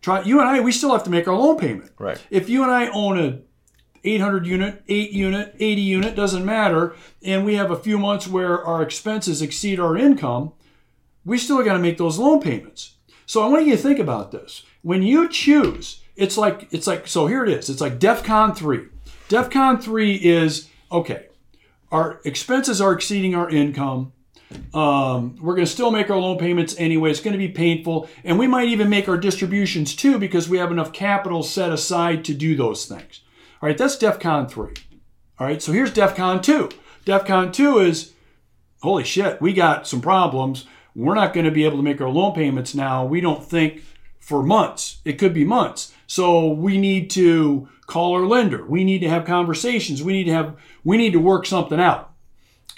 Trot 0.00 0.26
you 0.26 0.40
and 0.40 0.48
I 0.48 0.60
we 0.60 0.72
still 0.72 0.92
have 0.92 1.04
to 1.04 1.10
make 1.10 1.28
our 1.28 1.36
loan 1.36 1.58
payment. 1.58 1.92
Right. 1.98 2.20
If 2.30 2.48
you 2.48 2.62
and 2.62 2.72
I 2.72 2.88
own 2.88 3.18
a 3.18 3.40
800 4.02 4.46
unit, 4.46 4.82
8 4.88 5.10
unit, 5.10 5.54
80 5.58 5.80
unit, 5.82 6.16
doesn't 6.16 6.44
matter, 6.44 6.94
and 7.22 7.44
we 7.44 7.56
have 7.56 7.70
a 7.70 7.76
few 7.76 7.98
months 7.98 8.26
where 8.26 8.64
our 8.64 8.82
expenses 8.82 9.42
exceed 9.42 9.78
our 9.78 9.96
income, 9.96 10.52
we 11.24 11.36
still 11.36 11.62
got 11.62 11.74
to 11.74 11.78
make 11.78 11.98
those 11.98 12.18
loan 12.18 12.40
payments. 12.40 12.96
So 13.26 13.42
I 13.42 13.48
want 13.48 13.66
you 13.66 13.76
to 13.76 13.82
think 13.82 13.98
about 13.98 14.32
this. 14.32 14.64
When 14.82 15.02
you 15.02 15.28
choose, 15.28 16.02
it's 16.16 16.36
like 16.36 16.68
it's 16.70 16.86
like 16.86 17.06
so 17.06 17.26
here 17.26 17.44
it 17.44 17.50
is. 17.50 17.68
It's 17.68 17.80
like 17.80 17.98
DEFCON 17.98 18.56
3. 18.56 18.86
DEFCON 19.28 19.82
3 19.82 20.14
is 20.16 20.68
okay. 20.90 21.26
Our 21.92 22.20
expenses 22.24 22.80
are 22.80 22.92
exceeding 22.92 23.34
our 23.34 23.50
income. 23.50 24.12
Um, 24.74 25.36
we're 25.40 25.54
going 25.54 25.66
to 25.66 25.72
still 25.72 25.90
make 25.90 26.10
our 26.10 26.16
loan 26.18 26.38
payments 26.38 26.74
anyway. 26.78 27.10
It's 27.10 27.20
going 27.20 27.32
to 27.32 27.38
be 27.38 27.48
painful. 27.48 28.08
And 28.24 28.38
we 28.38 28.46
might 28.46 28.68
even 28.68 28.88
make 28.88 29.08
our 29.08 29.16
distributions 29.16 29.94
too 29.94 30.18
because 30.18 30.48
we 30.48 30.58
have 30.58 30.72
enough 30.72 30.92
capital 30.92 31.42
set 31.42 31.72
aside 31.72 32.24
to 32.26 32.34
do 32.34 32.56
those 32.56 32.86
things. 32.86 33.20
All 33.62 33.68
right, 33.68 33.78
that's 33.78 33.96
DEFCON 33.96 34.50
3. 34.50 34.72
All 35.38 35.46
right, 35.46 35.62
so 35.62 35.72
here's 35.72 35.92
DEFCON 35.92 36.42
2. 36.42 36.70
DEFCON 37.04 37.52
2 37.52 37.78
is 37.78 38.12
holy 38.82 39.04
shit, 39.04 39.40
we 39.40 39.52
got 39.52 39.86
some 39.86 40.00
problems. 40.00 40.66
We're 40.94 41.14
not 41.14 41.32
going 41.32 41.46
to 41.46 41.52
be 41.52 41.64
able 41.64 41.76
to 41.76 41.82
make 41.82 42.00
our 42.00 42.08
loan 42.08 42.34
payments 42.34 42.74
now. 42.74 43.04
We 43.04 43.20
don't 43.20 43.44
think 43.44 43.82
for 44.18 44.42
months. 44.42 45.00
It 45.04 45.18
could 45.18 45.32
be 45.32 45.44
months. 45.44 45.92
So 46.06 46.48
we 46.48 46.78
need 46.78 47.10
to 47.10 47.68
call 47.86 48.14
our 48.14 48.26
lender. 48.26 48.64
We 48.64 48.84
need 48.84 49.00
to 49.00 49.08
have 49.08 49.24
conversations. 49.24 50.02
We 50.02 50.12
need 50.12 50.24
to 50.24 50.32
have 50.32 50.56
we 50.84 50.96
need 50.96 51.12
to 51.12 51.20
work 51.20 51.46
something 51.46 51.80
out. 51.80 52.09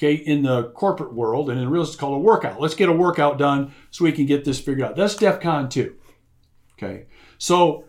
Okay, 0.03 0.15
in 0.15 0.43
the 0.43 0.65
corporate 0.71 1.15
world 1.15 1.49
and 1.49 1.61
in 1.61 1.71
real 1.71 1.83
estate, 1.83 1.93
it's 1.93 2.01
called 2.01 2.17
a 2.17 2.19
workout. 2.19 2.61
Let's 2.61 2.75
get 2.75 2.89
a 2.89 2.93
workout 2.93 3.39
done 3.39 3.73
so 3.93 4.03
we 4.05 4.11
can 4.11 4.27
get 4.27 4.45
this 4.45 4.59
figured 4.59 4.83
out. 4.83 4.97
That's 4.97 5.15
DEFCON 5.15 5.71
2. 5.71 5.95
Okay, 6.73 7.07
so 7.39 7.85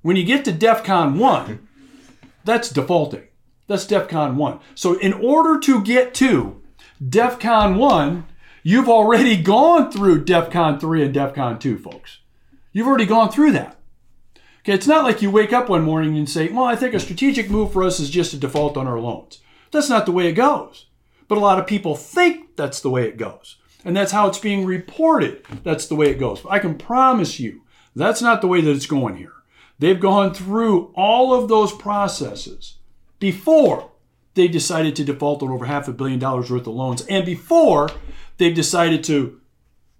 when 0.00 0.16
you 0.16 0.24
get 0.24 0.46
to 0.46 0.52
DEFCON 0.52 1.18
1, 1.18 1.68
that's 2.42 2.70
defaulting. 2.70 3.24
That's 3.66 3.84
DEFCON 3.84 4.36
1. 4.36 4.60
So 4.74 4.98
in 4.98 5.12
order 5.12 5.60
to 5.60 5.82
get 5.82 6.14
to 6.14 6.62
DEFCON 7.06 7.76
1, 7.76 8.26
you've 8.62 8.88
already 8.88 9.36
gone 9.36 9.92
through 9.92 10.24
DEFCON 10.24 10.80
3 10.80 11.04
and 11.04 11.14
DEFCON 11.14 11.60
2, 11.60 11.76
folks. 11.76 12.20
You've 12.72 12.86
already 12.86 13.04
gone 13.04 13.30
through 13.30 13.52
that. 13.52 13.78
Okay, 14.60 14.72
it's 14.72 14.86
not 14.86 15.04
like 15.04 15.20
you 15.20 15.30
wake 15.30 15.52
up 15.52 15.68
one 15.68 15.82
morning 15.82 16.16
and 16.16 16.30
say, 16.30 16.48
well, 16.48 16.64
I 16.64 16.76
think 16.76 16.94
a 16.94 16.98
strategic 17.00 17.50
move 17.50 17.74
for 17.74 17.82
us 17.82 18.00
is 18.00 18.08
just 18.08 18.30
to 18.30 18.38
default 18.38 18.78
on 18.78 18.86
our 18.86 18.98
loans. 18.98 19.40
That's 19.70 19.90
not 19.90 20.06
the 20.06 20.12
way 20.12 20.28
it 20.28 20.32
goes. 20.32 20.86
But 21.28 21.38
a 21.38 21.40
lot 21.40 21.58
of 21.58 21.66
people 21.66 21.96
think 21.96 22.56
that's 22.56 22.80
the 22.80 22.90
way 22.90 23.06
it 23.08 23.16
goes. 23.16 23.56
And 23.84 23.96
that's 23.96 24.12
how 24.12 24.28
it's 24.28 24.38
being 24.38 24.64
reported. 24.64 25.44
That's 25.62 25.86
the 25.86 25.96
way 25.96 26.10
it 26.10 26.18
goes. 26.18 26.42
I 26.48 26.58
can 26.58 26.76
promise 26.76 27.38
you 27.38 27.62
that's 27.94 28.20
not 28.20 28.40
the 28.40 28.48
way 28.48 28.60
that 28.60 28.70
it's 28.70 28.86
going 28.86 29.16
here. 29.16 29.32
They've 29.78 29.98
gone 29.98 30.34
through 30.34 30.92
all 30.94 31.34
of 31.34 31.48
those 31.48 31.72
processes 31.72 32.74
before 33.18 33.90
they 34.34 34.48
decided 34.48 34.96
to 34.96 35.04
default 35.04 35.42
on 35.42 35.50
over 35.50 35.64
half 35.64 35.88
a 35.88 35.92
billion 35.92 36.18
dollars 36.18 36.50
worth 36.50 36.66
of 36.66 36.74
loans 36.74 37.04
and 37.06 37.24
before 37.24 37.88
they've 38.36 38.54
decided 38.54 39.02
to, 39.04 39.40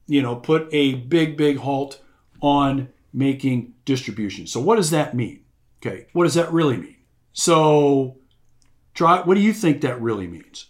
you 0.06 0.20
know, 0.20 0.36
put 0.36 0.68
a 0.72 0.94
big, 0.94 1.36
big 1.36 1.58
halt 1.58 2.02
on 2.42 2.88
making 3.12 3.72
distributions. 3.84 4.52
So 4.52 4.60
what 4.60 4.76
does 4.76 4.90
that 4.90 5.14
mean? 5.14 5.40
Okay, 5.80 6.06
what 6.12 6.24
does 6.24 6.34
that 6.34 6.52
really 6.52 6.76
mean? 6.76 6.96
So, 7.32 8.18
Trot. 8.94 9.26
What 9.26 9.34
do 9.34 9.40
you 9.40 9.52
think 9.52 9.82
that 9.82 10.00
really 10.00 10.26
means? 10.26 10.66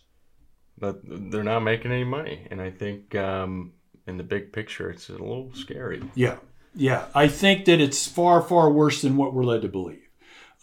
But 0.79 1.01
they're 1.05 1.43
not 1.43 1.61
making 1.61 1.91
any 1.91 2.05
money, 2.05 2.47
and 2.51 2.61
I 2.61 2.71
think 2.71 3.15
um, 3.15 3.73
in 4.07 4.19
the 4.19 4.23
big 4.23 4.53
picture, 4.53 4.91
it's 4.91 5.09
a 5.09 5.13
little 5.13 5.51
scary. 5.55 6.03
Yeah, 6.15 6.37
yeah. 6.75 7.07
I 7.15 7.29
think 7.29 7.65
that 7.65 7.81
it's 7.81 8.07
far, 8.07 8.43
far 8.43 8.71
worse 8.71 9.01
than 9.01 9.17
what 9.17 9.33
we're 9.33 9.45
led 9.45 9.63
to 9.63 9.69
believe. 9.69 10.03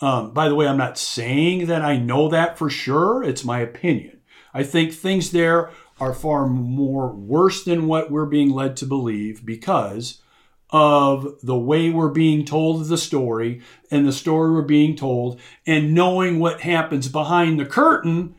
Um, 0.01 0.31
by 0.31 0.49
the 0.49 0.55
way, 0.55 0.67
I'm 0.67 0.77
not 0.77 0.97
saying 0.97 1.67
that 1.67 1.81
I 1.81 1.97
know 1.97 2.27
that 2.29 2.57
for 2.57 2.69
sure. 2.69 3.23
It's 3.23 3.43
my 3.43 3.59
opinion. 3.59 4.19
I 4.53 4.63
think 4.63 4.93
things 4.93 5.31
there 5.31 5.71
are 5.99 6.13
far 6.13 6.47
more 6.47 7.07
worse 7.07 7.63
than 7.63 7.87
what 7.87 8.11
we're 8.11 8.25
being 8.25 8.51
led 8.51 8.77
to 8.77 8.85
believe 8.85 9.45
because 9.45 10.21
of 10.69 11.35
the 11.43 11.57
way 11.57 11.89
we're 11.89 12.09
being 12.09 12.43
told 12.43 12.87
the 12.87 12.97
story 12.97 13.61
and 13.91 14.07
the 14.07 14.11
story 14.11 14.51
we're 14.51 14.63
being 14.63 14.95
told 14.95 15.39
and 15.67 15.93
knowing 15.93 16.39
what 16.39 16.61
happens 16.61 17.07
behind 17.07 17.59
the 17.59 17.65
curtain 17.65 18.33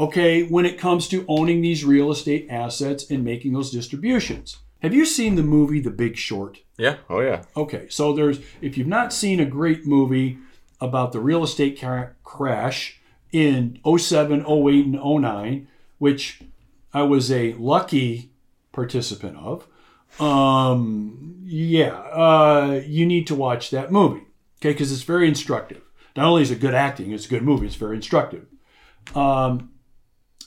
okay 0.00 0.42
when 0.44 0.64
it 0.66 0.78
comes 0.78 1.06
to 1.08 1.24
owning 1.28 1.60
these 1.60 1.84
real 1.84 2.10
estate 2.10 2.46
assets 2.50 3.08
and 3.10 3.22
making 3.24 3.52
those 3.52 3.70
distributions 3.70 4.58
have 4.82 4.94
you 4.94 5.04
seen 5.04 5.34
the 5.36 5.42
movie 5.42 5.80
the 5.80 5.90
big 5.90 6.16
short 6.16 6.58
Yeah. 6.78 6.96
Oh 7.08 7.20
yeah. 7.20 7.44
okay 7.56 7.86
so 7.88 8.12
there's 8.12 8.38
if 8.60 8.76
you've 8.76 8.86
not 8.98 9.12
seen 9.12 9.38
a 9.40 9.44
great 9.58 9.86
movie 9.86 10.38
about 10.80 11.12
the 11.12 11.20
real 11.20 11.42
estate 11.44 11.78
ca- 11.80 12.10
crash 12.24 13.00
in 13.32 13.78
07 13.84 14.44
08 14.46 14.86
and 14.86 14.98
09 15.22 15.68
which 15.98 16.40
i 16.94 17.02
was 17.02 17.30
a 17.30 17.52
lucky 17.54 18.30
participant 18.72 19.36
of 19.36 19.66
um, 20.18 21.36
yeah, 21.44 21.94
uh, 21.94 22.80
you 22.84 23.06
need 23.06 23.28
to 23.28 23.34
watch 23.36 23.70
that 23.70 23.92
movie, 23.92 24.22
okay? 24.58 24.72
Because 24.72 24.90
it's 24.90 25.02
very 25.04 25.28
instructive. 25.28 25.82
Not 26.16 26.26
only 26.26 26.42
is 26.42 26.50
it 26.50 26.58
good 26.60 26.74
acting, 26.74 27.12
it's 27.12 27.26
a 27.26 27.28
good 27.28 27.44
movie. 27.44 27.66
It's 27.66 27.76
very 27.76 27.94
instructive. 27.94 28.46
Um, 29.14 29.69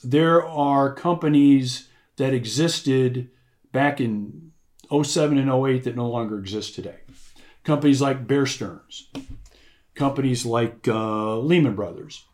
there 0.04 0.44
are 0.44 0.94
companies 0.94 1.88
that 2.16 2.32
existed 2.34 3.30
back 3.72 4.00
in 4.00 4.52
07 4.90 5.38
and 5.38 5.50
08 5.50 5.84
that 5.84 5.96
no 5.96 6.08
longer 6.08 6.38
exist 6.38 6.74
today. 6.74 6.98
Companies 7.64 8.00
like 8.00 8.26
Bear 8.26 8.46
Stearns, 8.46 9.08
companies 9.94 10.44
like 10.44 10.86
uh, 10.86 11.38
Lehman 11.38 11.74
Brothers, 11.74 12.24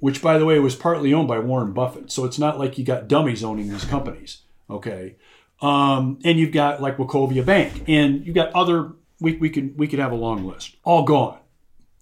which, 0.00 0.20
by 0.20 0.36
the 0.36 0.44
way, 0.44 0.58
was 0.58 0.74
partly 0.74 1.14
owned 1.14 1.28
by 1.28 1.38
Warren 1.38 1.72
Buffett. 1.72 2.10
So 2.10 2.24
it's 2.24 2.38
not 2.38 2.58
like 2.58 2.76
you 2.76 2.84
got 2.84 3.08
dummies 3.08 3.44
owning 3.44 3.70
these 3.70 3.84
companies, 3.84 4.42
okay? 4.68 5.16
Um, 5.62 6.18
and 6.24 6.38
you've 6.38 6.52
got 6.52 6.82
like 6.82 6.96
Wachovia 6.96 7.46
Bank, 7.46 7.84
and 7.86 8.26
you've 8.26 8.34
got 8.34 8.52
other. 8.52 8.92
We, 9.20 9.36
we 9.36 9.48
could 9.48 9.78
we 9.78 9.86
could 9.86 10.00
have 10.00 10.12
a 10.12 10.16
long 10.16 10.44
list, 10.44 10.76
all 10.82 11.04
gone. 11.04 11.38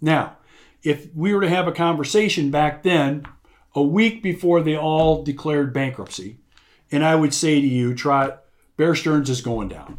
Now, 0.00 0.38
if 0.83 1.14
we 1.14 1.35
were 1.35 1.42
to 1.42 1.49
have 1.49 1.69
a 1.69 1.73
conversation 1.73 2.50
back 2.50 2.83
then, 2.83 3.25
a 3.74 3.82
week 3.82 4.22
before 4.22 4.60
they 4.62 4.76
all 4.76 5.22
declared 5.22 5.72
bankruptcy, 5.72 6.38
and 6.90 7.04
I 7.04 7.14
would 7.14 7.32
say 7.34 7.60
to 7.60 7.66
you, 7.66 7.94
Trot 7.94 8.42
Bear 8.76 8.94
Stearns 8.94 9.30
is 9.30 9.40
going 9.40 9.68
down. 9.68 9.98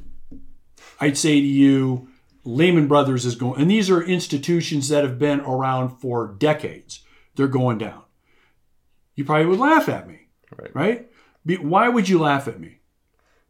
I'd 0.99 1.17
say 1.17 1.39
to 1.41 1.47
you, 1.47 2.07
Lehman 2.45 2.87
Brothers 2.87 3.25
is 3.25 3.35
going, 3.35 3.61
and 3.61 3.69
these 3.71 3.89
are 3.89 4.01
institutions 4.01 4.89
that 4.89 5.03
have 5.03 5.17
been 5.17 5.39
around 5.41 5.97
for 5.99 6.27
decades. 6.37 7.03
They're 7.35 7.47
going 7.47 7.77
down. 7.77 8.03
You 9.15 9.25
probably 9.25 9.45
would 9.47 9.59
laugh 9.59 9.89
at 9.89 10.07
me, 10.07 10.27
Right. 10.57 10.75
right? 10.75 11.09
Be- 11.45 11.57
Why 11.57 11.89
would 11.89 12.09
you 12.09 12.19
laugh 12.19 12.47
at 12.47 12.59
me? 12.59 12.79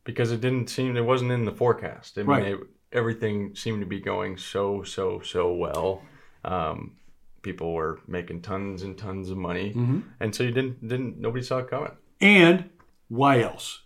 Because 0.03 0.31
it 0.31 0.41
didn't 0.41 0.69
seem 0.69 0.95
it 0.97 1.05
wasn't 1.05 1.31
in 1.31 1.45
the 1.45 1.51
forecast. 1.51 2.17
I 2.17 2.21
mean, 2.21 2.29
Right. 2.29 2.47
it, 2.47 2.59
everything 2.91 3.55
seemed 3.55 3.79
to 3.81 3.85
be 3.87 3.99
going 3.99 4.37
so 4.37 4.83
so 4.83 5.19
so 5.21 5.53
well. 5.53 6.01
Um, 6.45 6.97
people 7.43 7.73
were 7.73 7.99
making 8.07 8.41
tons 8.41 8.81
and 8.83 8.97
tons 8.97 9.29
of 9.29 9.37
money, 9.37 9.69
Mm-hmm. 9.73 9.99
and 10.19 10.33
so 10.33 10.43
you 10.43 10.51
didn't 10.51 10.87
didn't 10.87 11.19
nobody 11.19 11.43
saw 11.43 11.59
it 11.59 11.69
coming. 11.69 11.91
And 12.19 12.69
why 13.09 13.41
else? 13.41 13.81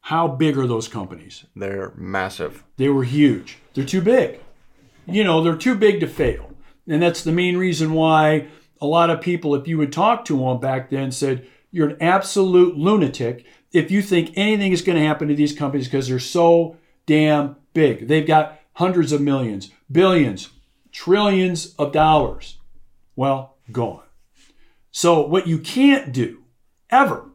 How 0.00 0.26
big 0.28 0.56
are 0.56 0.66
those 0.66 0.88
companies? 0.88 1.44
They're 1.54 1.92
massive. 1.96 2.64
They 2.78 2.88
were 2.88 3.04
huge. 3.04 3.58
They're 3.74 3.84
too 3.84 4.00
big. 4.00 4.40
you 5.06 5.24
know, 5.24 5.42
they're 5.42 5.56
too 5.56 5.74
big 5.74 6.00
to 6.00 6.06
fail. 6.06 6.52
And 6.86 7.02
that's 7.02 7.22
the 7.22 7.32
main 7.32 7.56
reason 7.58 7.92
why 7.92 8.46
a 8.80 8.86
lot 8.86 9.10
of 9.10 9.20
people, 9.20 9.54
if 9.54 9.66
you 9.68 9.76
would 9.78 9.92
talk 9.92 10.24
to 10.26 10.38
them 10.38 10.60
back 10.60 10.88
then, 10.90 11.10
said, 11.12 11.46
You're 11.70 11.90
an 11.90 11.96
absolute 12.02 12.76
lunatic 12.78 13.44
if 13.72 13.90
you 13.90 14.00
think 14.00 14.30
anything 14.36 14.72
is 14.72 14.80
going 14.82 14.96
to 14.98 15.06
happen 15.06 15.28
to 15.28 15.34
these 15.34 15.52
companies 15.54 15.86
because 15.88 16.08
they're 16.08 16.18
so 16.18 16.76
damn 17.06 17.56
big. 17.74 18.08
They've 18.08 18.26
got 18.26 18.58
hundreds 18.74 19.12
of 19.12 19.20
millions, 19.20 19.70
billions, 19.92 20.48
trillions 20.98 21.76
of 21.76 21.92
dollars. 21.92 22.58
Well, 23.14 23.56
gone. 23.70 24.02
So, 24.90 25.24
what 25.24 25.46
you 25.46 25.60
can't 25.60 26.12
do 26.12 26.42
ever 26.90 27.30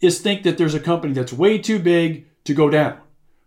is 0.00 0.20
think 0.20 0.44
that 0.44 0.56
there's 0.56 0.74
a 0.74 0.80
company 0.80 1.12
that's 1.12 1.32
way 1.32 1.58
too 1.58 1.80
big 1.80 2.28
to 2.44 2.54
go 2.54 2.70
down 2.70 3.00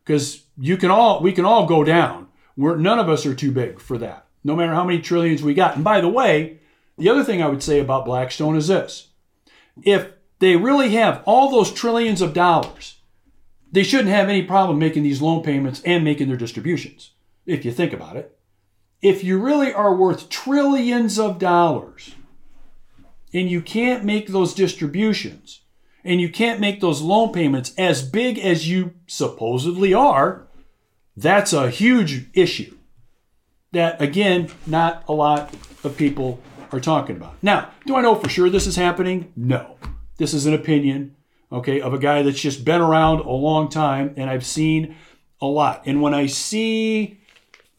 because 0.04 0.44
you 0.58 0.76
can 0.76 0.92
all 0.92 1.22
we 1.22 1.32
can 1.32 1.46
all 1.46 1.66
go 1.68 1.86
down. 1.86 2.28
We're, 2.58 2.76
none 2.76 3.00
of 3.00 3.08
us 3.08 3.26
are 3.26 3.34
too 3.34 3.54
big 3.54 3.80
for 3.80 3.98
that, 4.00 4.26
no 4.44 4.58
matter 4.58 4.74
how 4.74 4.84
many 4.84 5.00
trillions 5.00 5.42
we 5.42 5.54
got. 5.54 5.76
And 5.76 5.86
by 5.86 6.02
the 6.02 6.10
way, 6.10 6.60
the 6.98 7.08
other 7.08 7.24
thing 7.24 7.42
I 7.42 7.48
would 7.48 7.64
say 7.64 7.80
about 7.80 8.04
Blackstone 8.04 8.58
is 8.58 8.68
this: 8.68 9.08
if 9.84 10.10
they 10.40 10.58
really 10.58 10.90
have 10.96 11.24
all 11.26 11.50
those 11.50 11.72
trillions 11.72 12.22
of 12.22 12.34
dollars, 12.34 12.98
they 13.72 13.84
shouldn't 13.84 14.10
have 14.10 14.28
any 14.28 14.44
problem 14.44 14.80
making 14.80 15.04
these 15.04 15.22
loan 15.22 15.44
payments 15.44 15.82
and 15.86 16.04
making 16.04 16.28
their 16.28 16.36
distributions. 16.36 17.12
If 17.46 17.64
you 17.64 17.72
think 17.72 17.94
about 17.94 18.18
it, 18.18 18.38
if 19.02 19.24
you 19.24 19.40
really 19.40 19.74
are 19.74 19.96
worth 19.96 20.30
trillions 20.30 21.18
of 21.18 21.40
dollars 21.40 22.16
and 23.34 23.50
you 23.50 23.62
can't 23.62 24.04
make 24.04 24.28
those 24.28 24.54
distributions 24.54 25.62
and 26.04 26.22
you 26.22 26.30
can't 26.30 26.60
make 26.60 26.82
those 26.82 27.02
loan 27.02 27.32
payments 27.32 27.74
as 27.78 28.08
big 28.08 28.38
as 28.40 28.70
you 28.70 28.94
supposedly 29.08 29.94
are, 29.94 30.48
that's 31.16 31.54
a 31.54 31.70
huge 31.70 32.28
issue 32.34 32.76
that, 33.72 34.02
again, 34.02 34.52
not 34.66 35.04
a 35.08 35.14
lot 35.14 35.54
of 35.84 35.98
people 35.98 36.40
are 36.72 36.80
talking 36.80 37.16
about. 37.16 37.36
Now, 37.42 37.70
do 37.86 37.96
I 37.96 38.02
know 38.02 38.16
for 38.16 38.30
sure 38.30 38.50
this 38.50 38.68
is 38.68 38.76
happening? 38.76 39.32
No. 39.36 39.78
This 40.18 40.34
is 40.34 40.46
an 40.46 40.54
opinion, 40.54 41.16
okay, 41.52 41.82
of 41.82 41.94
a 41.94 42.00
guy 42.00 42.22
that's 42.22 42.40
just 42.40 42.66
been 42.66 42.82
around 42.82 43.20
a 43.20 43.32
long 43.32 43.70
time 43.70 44.14
and 44.18 44.30
I've 44.30 44.46
seen 44.46 44.96
a 45.42 45.48
lot. 45.48 45.84
And 45.86 46.02
when 46.02 46.14
I 46.14 46.28
see 46.28 47.21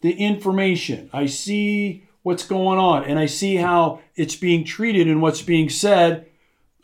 the 0.02 0.12
information, 0.12 1.08
I 1.12 1.26
see 1.26 2.06
what's 2.22 2.46
going 2.46 2.78
on, 2.78 3.04
and 3.04 3.18
I 3.18 3.26
see 3.26 3.56
how 3.56 4.00
it's 4.14 4.36
being 4.36 4.64
treated 4.64 5.08
and 5.08 5.22
what's 5.22 5.42
being 5.42 5.68
said, 5.68 6.26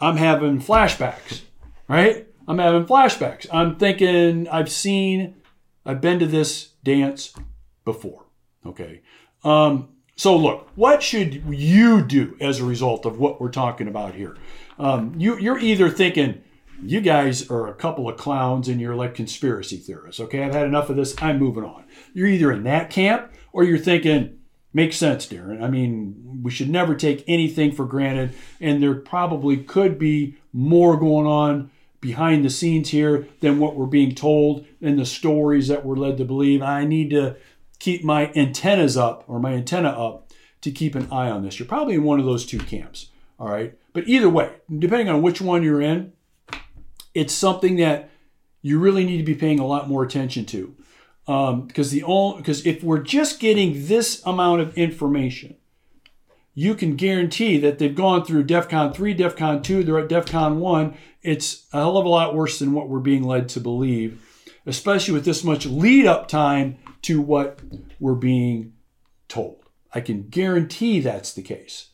I'm 0.00 0.16
having 0.16 0.60
flashbacks, 0.60 1.42
right? 1.88 2.26
I'm 2.46 2.58
having 2.58 2.86
flashbacks. 2.86 3.46
I'm 3.52 3.76
thinking 3.76 4.48
I've 4.48 4.70
seen, 4.70 5.34
I've 5.84 6.00
been 6.00 6.18
to 6.20 6.26
this 6.26 6.70
dance 6.82 7.34
before, 7.84 8.24
okay? 8.64 9.02
Um, 9.44 9.90
so, 10.16 10.36
look, 10.36 10.68
what 10.74 11.02
should 11.02 11.44
you 11.48 12.02
do 12.02 12.36
as 12.40 12.58
a 12.60 12.64
result 12.64 13.04
of 13.04 13.18
what 13.18 13.40
we're 13.40 13.50
talking 13.50 13.86
about 13.86 14.14
here? 14.14 14.36
Um, 14.78 15.14
you, 15.16 15.38
you're 15.38 15.58
either 15.58 15.90
thinking, 15.90 16.42
you 16.82 17.00
guys 17.00 17.50
are 17.50 17.66
a 17.66 17.74
couple 17.74 18.08
of 18.08 18.16
clowns 18.16 18.68
and 18.68 18.80
you're 18.80 18.94
like 18.94 19.14
conspiracy 19.14 19.76
theorists. 19.76 20.20
Okay, 20.20 20.42
I've 20.42 20.54
had 20.54 20.66
enough 20.66 20.90
of 20.90 20.96
this. 20.96 21.14
I'm 21.20 21.38
moving 21.38 21.64
on. 21.64 21.84
You're 22.14 22.28
either 22.28 22.52
in 22.52 22.64
that 22.64 22.90
camp 22.90 23.32
or 23.52 23.64
you're 23.64 23.78
thinking, 23.78 24.38
makes 24.72 24.96
sense, 24.96 25.26
Darin. 25.26 25.62
I 25.62 25.68
mean, 25.68 26.40
we 26.42 26.50
should 26.50 26.70
never 26.70 26.94
take 26.94 27.24
anything 27.26 27.72
for 27.72 27.84
granted, 27.84 28.34
and 28.60 28.82
there 28.82 28.94
probably 28.94 29.56
could 29.56 29.98
be 29.98 30.36
more 30.52 30.96
going 30.96 31.26
on 31.26 31.70
behind 32.00 32.44
the 32.44 32.50
scenes 32.50 32.90
here 32.90 33.26
than 33.40 33.58
what 33.58 33.74
we're 33.74 33.86
being 33.86 34.14
told 34.14 34.64
and 34.80 34.98
the 34.98 35.06
stories 35.06 35.68
that 35.68 35.84
we're 35.84 35.96
led 35.96 36.16
to 36.18 36.24
believe. 36.24 36.62
I 36.62 36.84
need 36.84 37.10
to 37.10 37.36
keep 37.78 38.04
my 38.04 38.32
antennas 38.34 38.96
up 38.96 39.24
or 39.26 39.40
my 39.40 39.52
antenna 39.52 39.88
up 39.88 40.30
to 40.60 40.70
keep 40.70 40.94
an 40.94 41.10
eye 41.10 41.30
on 41.30 41.42
this. 41.42 41.58
You're 41.58 41.68
probably 41.68 41.94
in 41.94 42.04
one 42.04 42.20
of 42.20 42.26
those 42.26 42.46
two 42.46 42.58
camps. 42.58 43.10
All 43.38 43.48
right. 43.48 43.76
But 43.92 44.08
either 44.08 44.28
way, 44.28 44.52
depending 44.78 45.08
on 45.08 45.22
which 45.22 45.40
one 45.40 45.62
you're 45.62 45.82
in, 45.82 46.12
it's 47.18 47.34
something 47.34 47.76
that 47.76 48.10
you 48.62 48.78
really 48.78 49.04
need 49.04 49.18
to 49.18 49.24
be 49.24 49.34
paying 49.34 49.58
a 49.58 49.66
lot 49.66 49.88
more 49.88 50.04
attention 50.04 50.44
to. 50.46 50.74
Um, 51.26 51.66
because 51.66 51.90
the 51.90 52.04
only 52.04 52.38
because 52.38 52.64
if 52.64 52.82
we're 52.82 53.02
just 53.02 53.38
getting 53.38 53.86
this 53.86 54.22
amount 54.24 54.62
of 54.62 54.78
information, 54.78 55.56
you 56.54 56.74
can 56.74 56.96
guarantee 56.96 57.58
that 57.58 57.78
they've 57.78 57.94
gone 57.94 58.24
through 58.24 58.44
DEFCON 58.44 58.94
3, 58.94 59.14
DEFCON 59.14 59.62
2, 59.62 59.84
they're 59.84 59.98
at 59.98 60.08
DEFCON 60.08 60.56
1. 60.56 60.96
It's 61.22 61.66
a 61.72 61.78
hell 61.78 61.98
of 61.98 62.06
a 62.06 62.08
lot 62.08 62.34
worse 62.34 62.58
than 62.58 62.72
what 62.72 62.88
we're 62.88 62.98
being 62.98 63.24
led 63.24 63.48
to 63.50 63.60
believe, 63.60 64.24
especially 64.64 65.12
with 65.12 65.24
this 65.24 65.44
much 65.44 65.66
lead 65.66 66.06
up 66.06 66.28
time 66.28 66.78
to 67.02 67.20
what 67.20 67.60
we're 68.00 68.14
being 68.14 68.72
told. 69.28 69.64
I 69.92 70.00
can 70.00 70.28
guarantee 70.28 71.00
that's 71.00 71.32
the 71.32 71.42
case. 71.42 71.90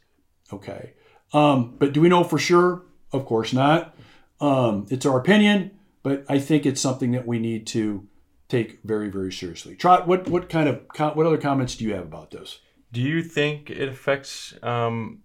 Okay. 0.53 0.93
Um, 1.33 1.75
but 1.79 1.93
do 1.93 2.01
we 2.01 2.09
know 2.09 2.25
for 2.25 2.39
sure? 2.39 2.83
Of 3.13 3.27
course 3.27 3.53
not. 3.53 3.95
Um, 4.41 4.87
it's 4.91 5.07
our 5.07 5.19
opinion, 5.19 5.71
but 6.03 6.25
I 6.29 6.39
think 6.39 6.67
it's 6.67 6.81
something 6.81 7.13
that 7.13 7.27
we 7.27 7.39
need 7.39 7.67
to 7.69 8.07
take 8.49 8.81
very, 8.85 9.09
very 9.09 9.33
seriously. 9.33 9.75
Trot, 9.77 10.07
what 10.07 10.29
what 10.29 10.49
kind 10.49 10.69
of 10.69 10.83
what 11.17 11.27
other 11.27 11.39
comments 11.39 11.77
do 11.77 11.85
you 11.85 11.95
have 11.95 12.05
about 12.05 12.31
this? 12.31 12.61
Do 12.93 13.01
you 13.01 13.23
think 13.23 13.71
it 13.71 13.89
affects, 13.89 14.55
um, 14.63 15.23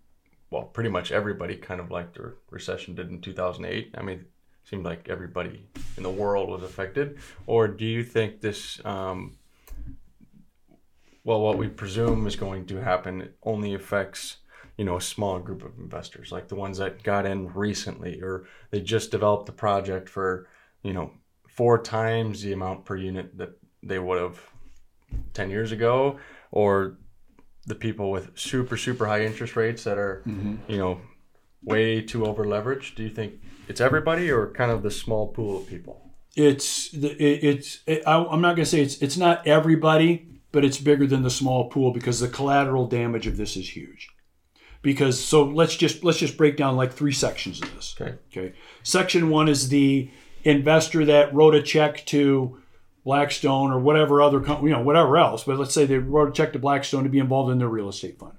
well, 0.50 0.63
pretty 0.63 0.89
much 0.89 1.12
everybody, 1.12 1.56
kind 1.56 1.80
of 1.80 1.91
like 1.91 2.13
the 2.13 2.34
recession 2.50 2.95
did 2.95 3.12
in 3.12 3.22
2008? 3.22 3.93
I 3.95 4.02
mean, 4.02 4.19
it 4.19 4.28
seemed 4.63 4.86
like 4.86 5.08
everybody 5.08 5.67
in 5.95 6.02
the 6.02 6.10
world 6.10 6.50
was 6.50 6.63
affected. 6.63 7.19
Or 7.45 7.67
do 7.67 7.86
you 7.86 8.04
think 8.04 8.41
this, 8.41 8.84
um, 8.86 9.38
well, 11.24 11.41
what 11.41 11.60
we 11.60 11.67
presume 11.67 12.26
is 12.26 12.36
going 12.36 12.65
to 12.67 12.78
happen 12.78 13.30
only 13.43 13.76
affects 13.76 14.38
you 14.80 14.86
know 14.86 14.96
a 14.96 15.02
small 15.02 15.39
group 15.39 15.62
of 15.62 15.78
investors 15.78 16.32
like 16.32 16.48
the 16.48 16.56
ones 16.56 16.78
that 16.78 17.04
got 17.04 17.26
in 17.26 17.54
recently 17.54 18.22
or 18.22 18.46
they 18.72 18.80
just 18.80 19.12
developed 19.12 19.46
the 19.46 19.52
project 19.52 20.08
for 20.08 20.48
you 20.84 20.94
know 20.94 21.12
four 21.50 21.78
times 21.78 22.42
the 22.42 22.54
amount 22.54 22.86
per 22.86 22.96
unit 22.96 23.38
that 23.38 23.52
they 23.84 24.00
would 24.00 24.22
have 24.22 24.39
10 25.34 25.50
years 25.50 25.74
ago 25.74 26.18
or 26.52 26.98
the 27.65 27.76
people 27.76 28.10
with 28.10 28.32
super 28.39 28.78
super 28.78 29.06
high 29.06 29.26
interest 29.26 29.58
rates 29.58 29.84
that 29.84 29.98
are 29.98 30.24
mm-hmm. 30.26 30.56
you 30.72 30.78
know 30.78 31.02
way 31.62 32.02
too 32.02 32.26
over 32.26 32.46
leveraged 32.46 32.96
do 32.96 33.04
you 33.04 33.10
think 33.10 33.34
it's 33.68 33.82
everybody 33.82 34.32
or 34.32 34.50
kind 34.54 34.72
of 34.72 34.82
the 34.82 34.89
small 34.89 35.28
pool 35.28 35.58
of 35.58 35.68
people? 35.68 36.10
It's 36.38 36.89
the 36.92 37.10
it's 37.22 37.82
it, 37.86 38.02
I, 38.08 38.24
i'm 38.24 38.39
not 38.39 38.56
going 38.56 38.63
to 38.63 38.72
say 38.74 38.82
it's 38.82 39.02
it's 39.02 39.18
not 39.18 39.46
everybody 39.46 40.28
but 40.54 40.63
it's 40.63 40.78
bigger 40.78 41.06
than 41.06 41.24
the 41.24 41.30
small 41.30 41.70
pool 41.70 41.92
because 41.92 42.22
the 42.22 42.30
collateral 42.30 42.88
damage 42.88 43.28
of 43.28 43.36
this 43.36 43.58
is 43.58 43.76
huge 43.76 44.10
because 44.82 45.24
so 45.24 45.44
let's 45.44 45.76
just 45.76 46.04
let's 46.04 46.20
just 46.20 46.38
break 46.38 46.58
down 46.58 46.76
like 46.76 46.94
three 46.94 47.12
sections 47.12 47.62
of 47.62 47.74
this. 47.76 47.96
Okay. 48.00 48.15
Okay. 48.32 48.56
Section 48.84 49.30
one 49.30 49.50
is 49.50 49.70
the 49.70 50.10
investor 50.44 51.06
that 51.06 51.34
wrote 51.34 51.56
a 51.56 51.62
check 51.62 52.06
to 52.08 52.60
Blackstone 53.04 53.72
or 53.72 53.80
whatever 53.80 54.22
other 54.22 54.39
company, 54.39 54.70
you 54.70 54.76
know, 54.76 54.84
whatever 54.84 55.18
else. 55.18 55.44
But 55.44 55.60
let's 55.60 55.74
say 55.74 55.86
they 55.86 55.98
wrote 55.98 56.30
a 56.30 56.32
check 56.32 56.54
to 56.54 56.60
Blackstone 56.60 57.04
to 57.04 57.10
be 57.10 57.20
involved 57.20 57.52
in 57.52 57.58
their 57.58 57.68
real 57.68 57.89
estate 57.89 58.20
fund. 58.20 58.34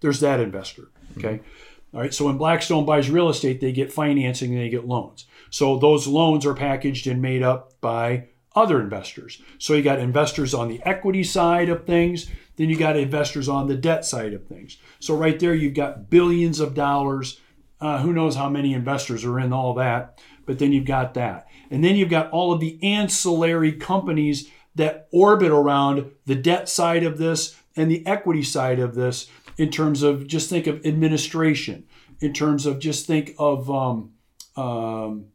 There's 0.00 0.20
that 0.20 0.40
investor. 0.40 0.90
Okay. 1.18 1.38
Mm-hmm. 1.38 1.96
All 1.96 2.00
right. 2.00 2.14
So 2.14 2.26
when 2.26 2.38
Blackstone 2.38 2.86
buys 2.86 3.10
real 3.10 3.28
estate, 3.28 3.60
they 3.60 3.72
get 3.72 3.92
financing 3.92 4.52
and 4.52 4.62
they 4.62 4.70
get 4.70 4.86
loans. 4.86 5.26
So 5.50 5.78
those 5.78 6.06
loans 6.06 6.46
are 6.46 6.54
packaged 6.54 7.06
and 7.06 7.20
made 7.20 7.42
up 7.42 7.80
by 7.80 8.28
other 8.54 8.80
investors. 8.80 9.40
So 9.58 9.74
you 9.74 9.82
got 9.82 9.98
investors 9.98 10.54
on 10.54 10.68
the 10.68 10.80
equity 10.84 11.24
side 11.24 11.68
of 11.68 11.86
things, 11.86 12.30
then 12.62 12.70
you 12.70 12.76
got 12.76 12.96
investors 12.96 13.48
on 13.48 13.66
the 13.66 13.76
debt 13.76 14.04
side 14.04 14.32
of 14.32 14.46
things. 14.46 14.78
So 15.00 15.16
right 15.16 15.38
there, 15.38 15.54
you've 15.54 15.74
got 15.74 16.08
billions 16.08 16.60
of 16.60 16.74
dollars. 16.74 17.40
Uh, 17.80 18.00
who 18.00 18.12
knows 18.12 18.36
how 18.36 18.48
many 18.48 18.72
investors 18.72 19.24
are 19.24 19.40
in 19.40 19.52
all 19.52 19.74
that? 19.74 20.22
But 20.46 20.58
then 20.58 20.72
you've 20.72 20.84
got 20.84 21.14
that. 21.14 21.48
And 21.70 21.82
then 21.82 21.96
you've 21.96 22.08
got 22.08 22.30
all 22.30 22.52
of 22.52 22.60
the 22.60 22.78
ancillary 22.82 23.72
companies 23.72 24.48
that 24.74 25.08
orbit 25.12 25.50
around 25.50 26.12
the 26.26 26.34
debt 26.34 26.68
side 26.68 27.02
of 27.02 27.18
this 27.18 27.56
and 27.76 27.90
the 27.90 28.06
equity 28.06 28.42
side 28.42 28.78
of 28.78 28.94
this 28.94 29.28
in 29.56 29.70
terms 29.70 30.02
of 30.02 30.26
just 30.26 30.48
think 30.48 30.66
of 30.66 30.84
administration, 30.86 31.84
in 32.20 32.32
terms 32.32 32.66
of 32.66 32.78
just 32.78 33.06
think 33.06 33.34
of 33.38 33.70
um, 33.70 34.12
um, 34.56 35.26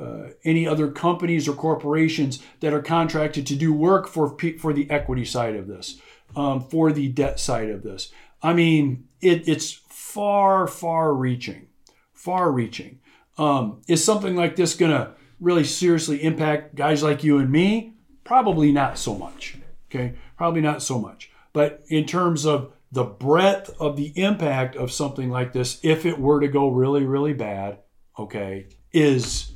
uh, 0.00 0.28
any 0.44 0.66
other 0.66 0.90
companies 0.90 1.48
or 1.48 1.52
corporations 1.52 2.42
that 2.60 2.72
are 2.72 2.82
contracted 2.82 3.46
to 3.46 3.54
do 3.54 3.72
work 3.72 4.08
for 4.08 4.36
for 4.58 4.72
the 4.72 4.90
equity 4.90 5.24
side 5.24 5.54
of 5.54 5.66
this, 5.66 6.00
um, 6.36 6.60
for 6.60 6.92
the 6.92 7.08
debt 7.08 7.40
side 7.40 7.70
of 7.70 7.82
this. 7.82 8.12
I 8.42 8.52
mean, 8.52 9.08
it, 9.20 9.48
it's 9.48 9.72
far, 9.72 10.66
far 10.66 11.14
reaching, 11.14 11.68
far 12.12 12.50
reaching. 12.50 13.00
Um, 13.38 13.80
is 13.88 14.04
something 14.04 14.36
like 14.36 14.56
this 14.56 14.74
going 14.74 14.90
to 14.90 15.12
really 15.40 15.64
seriously 15.64 16.22
impact 16.22 16.74
guys 16.74 17.02
like 17.02 17.24
you 17.24 17.38
and 17.38 17.50
me? 17.50 17.94
Probably 18.24 18.72
not 18.72 18.98
so 18.98 19.14
much. 19.14 19.56
Okay, 19.90 20.14
probably 20.36 20.60
not 20.60 20.82
so 20.82 20.98
much. 20.98 21.30
But 21.52 21.82
in 21.88 22.06
terms 22.06 22.46
of 22.46 22.72
the 22.90 23.04
breadth 23.04 23.74
of 23.80 23.96
the 23.96 24.12
impact 24.16 24.76
of 24.76 24.92
something 24.92 25.30
like 25.30 25.52
this, 25.52 25.80
if 25.82 26.04
it 26.06 26.18
were 26.18 26.40
to 26.40 26.48
go 26.48 26.68
really, 26.68 27.04
really 27.04 27.32
bad, 27.32 27.78
okay, 28.18 28.68
is 28.92 29.52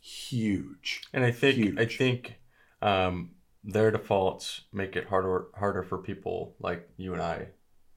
huge. 0.00 1.02
And 1.12 1.24
I 1.24 1.30
think 1.30 1.56
huge. 1.56 1.78
I 1.78 1.84
think 1.86 2.34
um, 2.82 3.30
their 3.62 3.90
defaults 3.90 4.62
make 4.72 4.96
it 4.96 5.06
harder 5.06 5.46
harder 5.54 5.82
for 5.82 5.98
people 5.98 6.54
like 6.60 6.88
you 6.96 7.12
and 7.12 7.22
I 7.22 7.48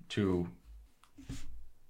to 0.10 0.48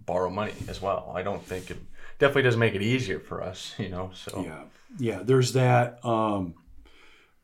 borrow 0.05 0.29
money 0.29 0.53
as 0.67 0.81
well. 0.81 1.11
I 1.15 1.23
don't 1.23 1.43
think 1.43 1.71
it 1.71 1.77
definitely 2.19 2.43
doesn't 2.43 2.59
make 2.59 2.75
it 2.75 2.81
easier 2.81 3.19
for 3.19 3.41
us, 3.41 3.73
you 3.79 3.89
know. 3.89 4.11
So 4.13 4.43
Yeah, 4.45 4.63
yeah. 4.99 5.23
There's 5.23 5.53
that. 5.53 6.03
Um, 6.05 6.55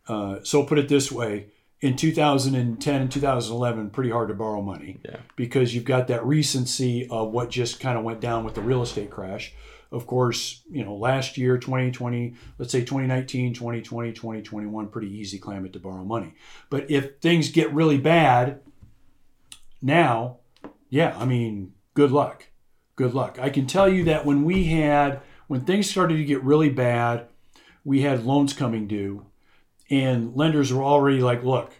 uh, 0.08 0.40
so 0.44 0.64
put 0.64 0.80
it 0.80 0.88
this 0.90 1.12
way: 1.12 1.48
in 1.82 1.96
2010 1.96 3.02
and 3.02 3.12
2011, 3.12 3.90
pretty 3.92 4.10
hard 4.10 4.28
to 4.30 4.34
borrow 4.34 4.62
money 4.62 5.00
Yeah. 5.06 5.18
because 5.36 5.74
you've 5.74 5.86
got 5.86 6.08
that 6.08 6.26
recency 6.26 7.08
of 7.10 7.32
what 7.32 7.50
just 7.50 7.80
kind 7.80 7.98
of 7.98 8.04
went 8.04 8.20
down 8.20 8.44
with 8.44 8.56
the 8.56 8.62
real 8.62 8.82
estate 8.84 9.10
crash. 9.10 9.54
Of 9.92 10.06
course, 10.06 10.62
you 10.70 10.86
know, 10.86 10.96
last 10.96 11.38
year, 11.38 11.58
2020, 11.58 12.36
let's 12.60 12.72
say 12.72 12.82
2019, 12.82 13.56
2020, 13.56 14.12
2021, 14.12 14.88
pretty 14.88 15.12
easy 15.12 15.40
climate 15.40 15.74
to 15.74 15.80
borrow 15.80 16.04
money. 16.04 16.36
But 16.70 16.92
if 16.92 17.18
things 17.18 17.50
get 17.50 17.74
really 17.74 17.98
bad 17.98 18.62
now, 19.82 20.38
yeah, 20.90 21.16
I 21.18 21.26
mean, 21.26 21.74
good 21.96 22.12
luck. 22.12 22.48
Good 22.96 23.14
luck. 23.14 23.40
I 23.42 23.50
can 23.50 23.66
tell 23.66 23.90
you 23.90 24.04
that 24.06 24.26
when 24.26 24.44
we 24.44 24.66
had, 24.66 25.22
when 25.48 25.62
things 25.62 25.90
started 25.90 26.18
to 26.18 26.26
get 26.26 26.44
really 26.44 26.70
bad, 26.70 27.28
we 27.84 28.02
had 28.02 28.26
loans 28.26 28.54
coming 28.54 28.88
due, 28.88 29.26
and 29.90 30.36
lenders 30.36 30.72
were 30.72 30.84
already 30.84 31.22
like, 31.22 31.44
look, 31.44 31.74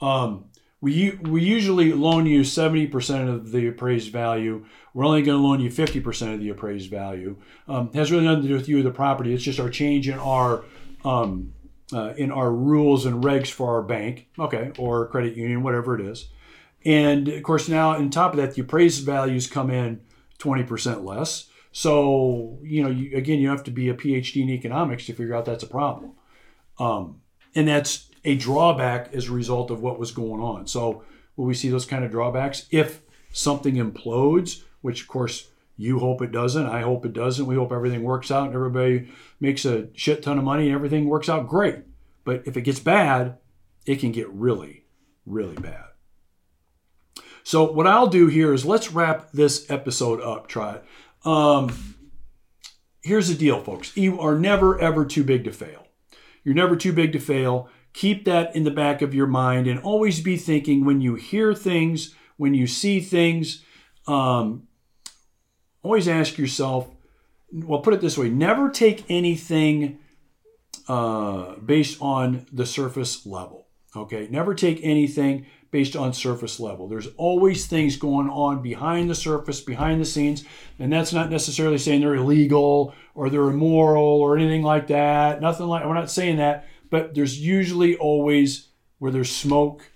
um, 0.00 0.46
we, 0.86 1.10
we 1.22 1.42
usually 1.42 1.92
loan 1.92 2.26
you 2.26 2.42
70% 2.42 3.28
of 3.28 3.50
the 3.50 3.66
appraised 3.66 4.12
value. 4.12 4.64
We're 4.94 5.04
only 5.04 5.22
going 5.22 5.36
to 5.36 5.44
loan 5.44 5.58
you 5.58 5.68
50% 5.68 6.34
of 6.34 6.38
the 6.38 6.48
appraised 6.50 6.88
value. 6.88 7.38
Um, 7.66 7.92
has 7.92 8.12
really 8.12 8.24
nothing 8.24 8.42
to 8.42 8.48
do 8.48 8.54
with 8.54 8.68
you 8.68 8.78
or 8.78 8.82
the 8.84 8.92
property. 8.92 9.34
It's 9.34 9.42
just 9.42 9.58
our 9.58 9.68
change 9.68 10.08
in 10.08 10.16
our 10.16 10.62
um, 11.04 11.54
uh, 11.92 12.14
in 12.16 12.30
our 12.30 12.52
rules 12.52 13.04
and 13.04 13.24
regs 13.24 13.48
for 13.48 13.74
our 13.74 13.82
bank, 13.82 14.28
okay, 14.38 14.70
or 14.78 15.08
credit 15.08 15.36
union, 15.36 15.64
whatever 15.64 15.98
it 15.98 16.06
is. 16.06 16.28
And 16.84 17.26
of 17.28 17.42
course, 17.42 17.68
now 17.68 17.90
on 17.90 18.08
top 18.10 18.32
of 18.32 18.36
that, 18.36 18.54
the 18.54 18.62
appraised 18.62 19.04
values 19.04 19.48
come 19.48 19.70
in 19.70 20.02
20% 20.38 21.04
less. 21.04 21.48
So, 21.72 22.58
you 22.62 22.84
know, 22.84 22.90
you, 22.90 23.16
again, 23.16 23.40
you 23.40 23.48
have 23.48 23.64
to 23.64 23.72
be 23.72 23.88
a 23.88 23.94
PhD 23.94 24.42
in 24.42 24.50
economics 24.50 25.06
to 25.06 25.14
figure 25.14 25.34
out 25.34 25.46
that's 25.46 25.64
a 25.64 25.68
problem. 25.68 26.12
Um, 26.78 27.22
and 27.56 27.66
that's 27.66 28.08
a 28.26 28.36
drawback 28.36 29.14
as 29.14 29.28
a 29.28 29.32
result 29.32 29.70
of 29.70 29.80
what 29.80 29.98
was 29.98 30.10
going 30.10 30.42
on. 30.42 30.66
So, 30.66 31.04
will 31.36 31.46
we 31.46 31.54
see 31.54 31.70
those 31.70 31.86
kind 31.86 32.04
of 32.04 32.10
drawbacks? 32.10 32.66
If 32.70 33.00
something 33.32 33.76
implodes, 33.76 34.62
which 34.80 35.02
of 35.02 35.08
course 35.08 35.48
you 35.76 36.00
hope 36.00 36.22
it 36.22 36.32
doesn't, 36.32 36.66
I 36.66 36.80
hope 36.80 37.06
it 37.06 37.12
doesn't. 37.12 37.46
We 37.46 37.54
hope 37.54 37.70
everything 37.70 38.02
works 38.02 38.30
out 38.30 38.46
and 38.46 38.54
everybody 38.54 39.10
makes 39.40 39.64
a 39.64 39.88
shit 39.94 40.22
ton 40.22 40.38
of 40.38 40.44
money 40.44 40.66
and 40.66 40.74
everything 40.74 41.06
works 41.06 41.28
out 41.28 41.48
great. 41.48 41.84
But 42.24 42.42
if 42.46 42.56
it 42.56 42.62
gets 42.62 42.80
bad, 42.80 43.38
it 43.86 44.00
can 44.00 44.10
get 44.10 44.28
really, 44.30 44.86
really 45.24 45.54
bad. 45.54 45.84
So 47.44 47.70
what 47.70 47.86
I'll 47.86 48.08
do 48.08 48.26
here 48.26 48.52
is 48.52 48.64
let's 48.64 48.90
wrap 48.90 49.30
this 49.32 49.70
episode 49.70 50.20
up, 50.20 50.48
Trot. 50.48 50.84
Um, 51.24 51.94
here's 53.02 53.28
the 53.28 53.34
deal, 53.34 53.62
folks. 53.62 53.96
You 53.96 54.18
are 54.20 54.36
never 54.36 54.80
ever 54.80 55.04
too 55.04 55.22
big 55.22 55.44
to 55.44 55.52
fail. 55.52 55.86
You're 56.42 56.54
never 56.54 56.74
too 56.74 56.92
big 56.92 57.12
to 57.12 57.20
fail. 57.20 57.68
Keep 57.96 58.26
that 58.26 58.54
in 58.54 58.64
the 58.64 58.70
back 58.70 59.00
of 59.00 59.14
your 59.14 59.26
mind 59.26 59.66
and 59.66 59.80
always 59.80 60.20
be 60.20 60.36
thinking 60.36 60.84
when 60.84 61.00
you 61.00 61.14
hear 61.14 61.54
things, 61.54 62.14
when 62.36 62.52
you 62.52 62.66
see 62.66 63.00
things, 63.00 63.64
um, 64.06 64.68
always 65.82 66.06
ask 66.06 66.36
yourself, 66.36 66.90
well, 67.50 67.80
put 67.80 67.94
it 67.94 68.02
this 68.02 68.18
way 68.18 68.28
never 68.28 68.68
take 68.68 69.02
anything 69.08 69.98
uh, 70.88 71.56
based 71.56 71.96
on 72.02 72.44
the 72.52 72.66
surface 72.66 73.24
level. 73.24 73.66
Okay, 73.96 74.28
never 74.30 74.54
take 74.54 74.78
anything 74.82 75.46
based 75.70 75.96
on 75.96 76.12
surface 76.12 76.60
level. 76.60 76.88
There's 76.88 77.08
always 77.16 77.66
things 77.66 77.96
going 77.96 78.28
on 78.28 78.60
behind 78.60 79.08
the 79.08 79.14
surface, 79.14 79.62
behind 79.62 80.02
the 80.02 80.04
scenes, 80.04 80.44
and 80.78 80.92
that's 80.92 81.14
not 81.14 81.30
necessarily 81.30 81.78
saying 81.78 82.02
they're 82.02 82.16
illegal 82.16 82.94
or 83.14 83.30
they're 83.30 83.48
immoral 83.48 84.20
or 84.20 84.36
anything 84.36 84.62
like 84.62 84.88
that. 84.88 85.40
Nothing 85.40 85.66
like 85.66 85.86
we're 85.86 85.94
not 85.94 86.10
saying 86.10 86.36
that, 86.36 86.66
but 86.90 87.14
there's 87.14 87.38
usually 87.40 87.96
always 87.96 88.68
where 88.98 89.10
there's 89.10 89.34
smoke, 89.34 89.90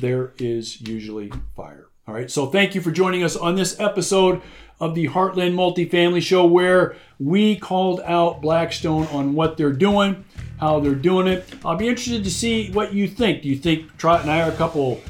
there 0.00 0.32
is 0.38 0.80
usually 0.80 1.32
fire. 1.56 1.86
All 2.06 2.14
right, 2.14 2.30
so 2.30 2.46
thank 2.46 2.74
you 2.74 2.80
for 2.80 2.90
joining 2.90 3.22
us 3.22 3.36
on 3.36 3.54
this 3.54 3.78
episode 3.80 4.42
of 4.80 4.94
the 4.94 5.08
Heartland 5.08 5.54
Multifamily 5.54 6.20
Show 6.20 6.44
where 6.44 6.96
we 7.18 7.56
called 7.56 8.00
out 8.04 8.42
Blackstone 8.42 9.06
on 9.06 9.34
what 9.34 9.56
they're 9.56 9.72
doing, 9.72 10.24
how 10.58 10.80
they're 10.80 10.94
doing 10.94 11.26
it. 11.26 11.46
I'll 11.64 11.76
be 11.76 11.88
interested 11.88 12.24
to 12.24 12.30
see 12.30 12.70
what 12.72 12.92
you 12.92 13.08
think. 13.08 13.42
Do 13.42 13.48
you 13.48 13.56
think 13.56 13.96
Trot 13.96 14.22
and 14.22 14.30
I 14.30 14.42
are 14.42 14.50
a 14.50 14.56
couple 14.56 15.00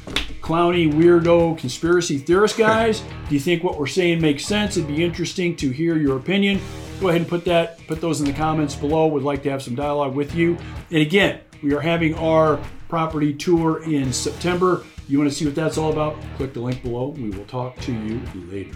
clowny, 0.41 0.91
weirdo, 0.91 1.57
conspiracy 1.57 2.17
theorist 2.17 2.57
guys? 2.57 3.01
Do 3.27 3.33
you 3.33 3.41
think 3.41 3.63
what 3.63 3.79
we're 3.79 3.87
saying 3.87 4.21
makes 4.21 4.45
sense? 4.45 4.77
It'd 4.77 4.87
be 4.87 5.03
interesting 5.03 5.55
to 5.57 5.71
hear 5.71 5.97
your 5.97 6.17
opinion. 6.17 6.61
Go 6.99 7.09
ahead 7.09 7.21
and 7.21 7.29
put 7.29 7.45
that, 7.45 7.85
put 7.87 8.01
those 8.01 8.21
in 8.21 8.25
the 8.25 8.33
comments 8.33 8.75
below. 8.75 9.07
Would 9.07 9.23
like 9.23 9.43
to 9.43 9.51
have 9.51 9.61
some 9.61 9.75
dialogue 9.75 10.15
with 10.15 10.33
you. 10.33 10.57
And 10.89 10.99
again, 10.99 11.41
we 11.61 11.73
are 11.73 11.81
having 11.81 12.15
our 12.15 12.59
property 12.89 13.33
tour 13.33 13.83
in 13.83 14.13
September. 14.13 14.83
You 15.07 15.19
want 15.19 15.29
to 15.29 15.35
see 15.35 15.45
what 15.45 15.55
that's 15.55 15.77
all 15.77 15.91
about? 15.91 16.15
Click 16.37 16.53
the 16.53 16.61
link 16.61 16.81
below. 16.81 17.09
We 17.09 17.29
will 17.29 17.45
talk 17.45 17.79
to 17.81 17.91
you 17.91 18.21
later. 18.49 18.75